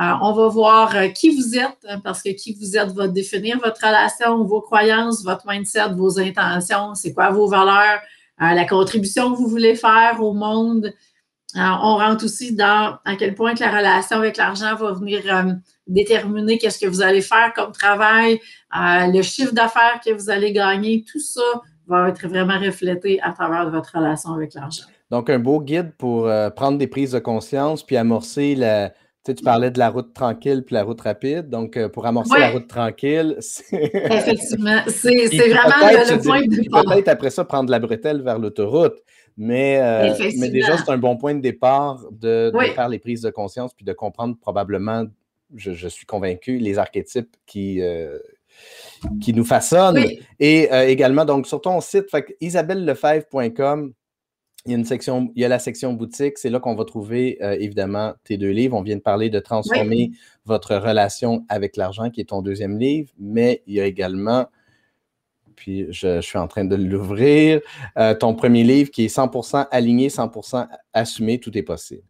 [0.00, 3.06] Euh, on va voir euh, qui vous êtes, hein, parce que qui vous êtes va
[3.06, 8.00] définir votre relation, vos croyances, votre mindset, vos intentions, c'est quoi vos valeurs,
[8.40, 10.90] euh, la contribution que vous voulez faire au monde.
[11.54, 15.22] On rentre aussi dans à quel point que la relation avec l'argent va venir
[15.86, 18.40] déterminer qu'est-ce que vous allez faire comme travail,
[18.72, 21.40] le chiffre d'affaires que vous allez gagner, tout ça
[21.86, 24.84] va être vraiment reflété à travers votre relation avec l'argent.
[25.10, 28.92] Donc, un beau guide pour prendre des prises de conscience puis amorcer la,
[29.22, 31.50] tu, sais, tu parlais de la route tranquille puis la route rapide.
[31.50, 33.90] Donc, euh, pour amorcer la route tranquille, c'est.
[33.92, 34.80] Effectivement.
[34.86, 36.84] C'est vraiment le, point de départ.
[36.84, 38.96] Peut-être après ça prendre la bretelle vers l'autoroute.
[39.36, 43.30] Mais, euh, mais déjà, c'est un bon point de départ de, faire les prises de
[43.30, 45.04] conscience puis de comprendre probablement,
[45.54, 47.80] je, suis convaincu, les archétypes qui.
[47.80, 48.18] Euh,
[49.22, 50.04] qui nous façonnent.
[50.40, 52.08] Et également, donc, sur ton site,
[52.40, 53.94] isabellelefebvre.com,
[54.66, 56.84] il y a une section, il y a la section boutique, c'est là qu'on va
[56.84, 58.76] trouver euh, évidemment tes deux livres.
[58.76, 60.10] On vient de parler de transformer
[60.44, 64.46] votre relation avec l'argent, qui est ton deuxième livre, mais il y a également,
[65.60, 67.60] puis je, suis en train de l'ouvrir,
[67.98, 72.02] euh, ton premier livre qui est 100% aligné, 100% assumé, tout est possible.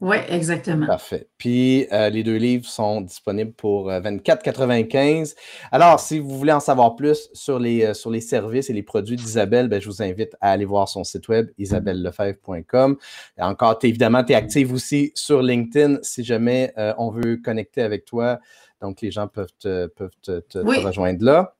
[0.00, 0.86] Oui, exactement.
[0.86, 1.26] Parfait.
[1.38, 5.32] Puis euh, les deux livres sont disponibles pour 24,95.
[5.32, 5.34] Euh,
[5.72, 9.16] Alors, si vous voulez en savoir plus sur les, sur les services et les produits
[9.16, 12.96] d'Isabelle, ben, je vous invite à aller voir son site web, isabellelefebvre.com.
[13.38, 18.38] Encore, évidemment, tu es active aussi sur LinkedIn si jamais on veut connecter avec toi.
[18.80, 21.57] Donc, les gens peuvent te, peuvent te, rejoindre là.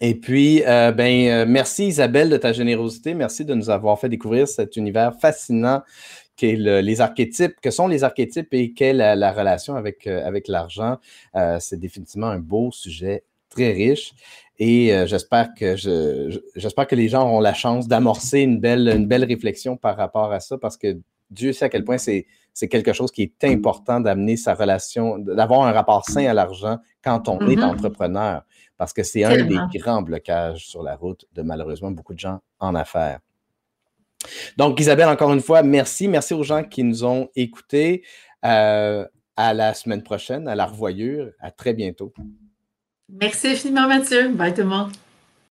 [0.00, 3.14] Et puis, euh, ben, euh, merci Isabelle de ta générosité.
[3.14, 5.82] Merci de nous avoir fait découvrir cet univers fascinant
[6.36, 10.46] qu'est les archétypes, que sont les archétypes et quelle la, la relation avec, euh, avec
[10.46, 10.98] l'argent.
[11.58, 14.12] c'est définitivement un beau sujet très riche.
[14.60, 15.76] Et j'espère que
[16.56, 20.32] j'espère que les gens auront la chance d'amorcer une belle, une belle réflexion par rapport
[20.32, 20.98] à ça, parce que
[21.30, 22.26] Dieu sait à quel point c'est
[22.68, 27.28] quelque chose qui est important d'amener sa relation, d'avoir un rapport sain à l'argent quand
[27.28, 27.64] on est mm-hmm.
[27.64, 28.42] entrepreneur
[28.78, 32.40] parce que c'est un des grands blocages sur la route de malheureusement beaucoup de gens
[32.58, 33.20] en affaires.
[34.56, 36.08] Donc, Isabelle, encore une fois, merci.
[36.08, 38.02] Merci aux gens qui nous ont écoutés.
[38.44, 39.04] Euh,
[39.38, 41.30] à la semaine prochaine, à la revoyure.
[41.38, 42.12] À très bientôt.
[43.08, 44.30] Merci infiniment, Mathieu.
[44.30, 44.90] Bye tout le monde.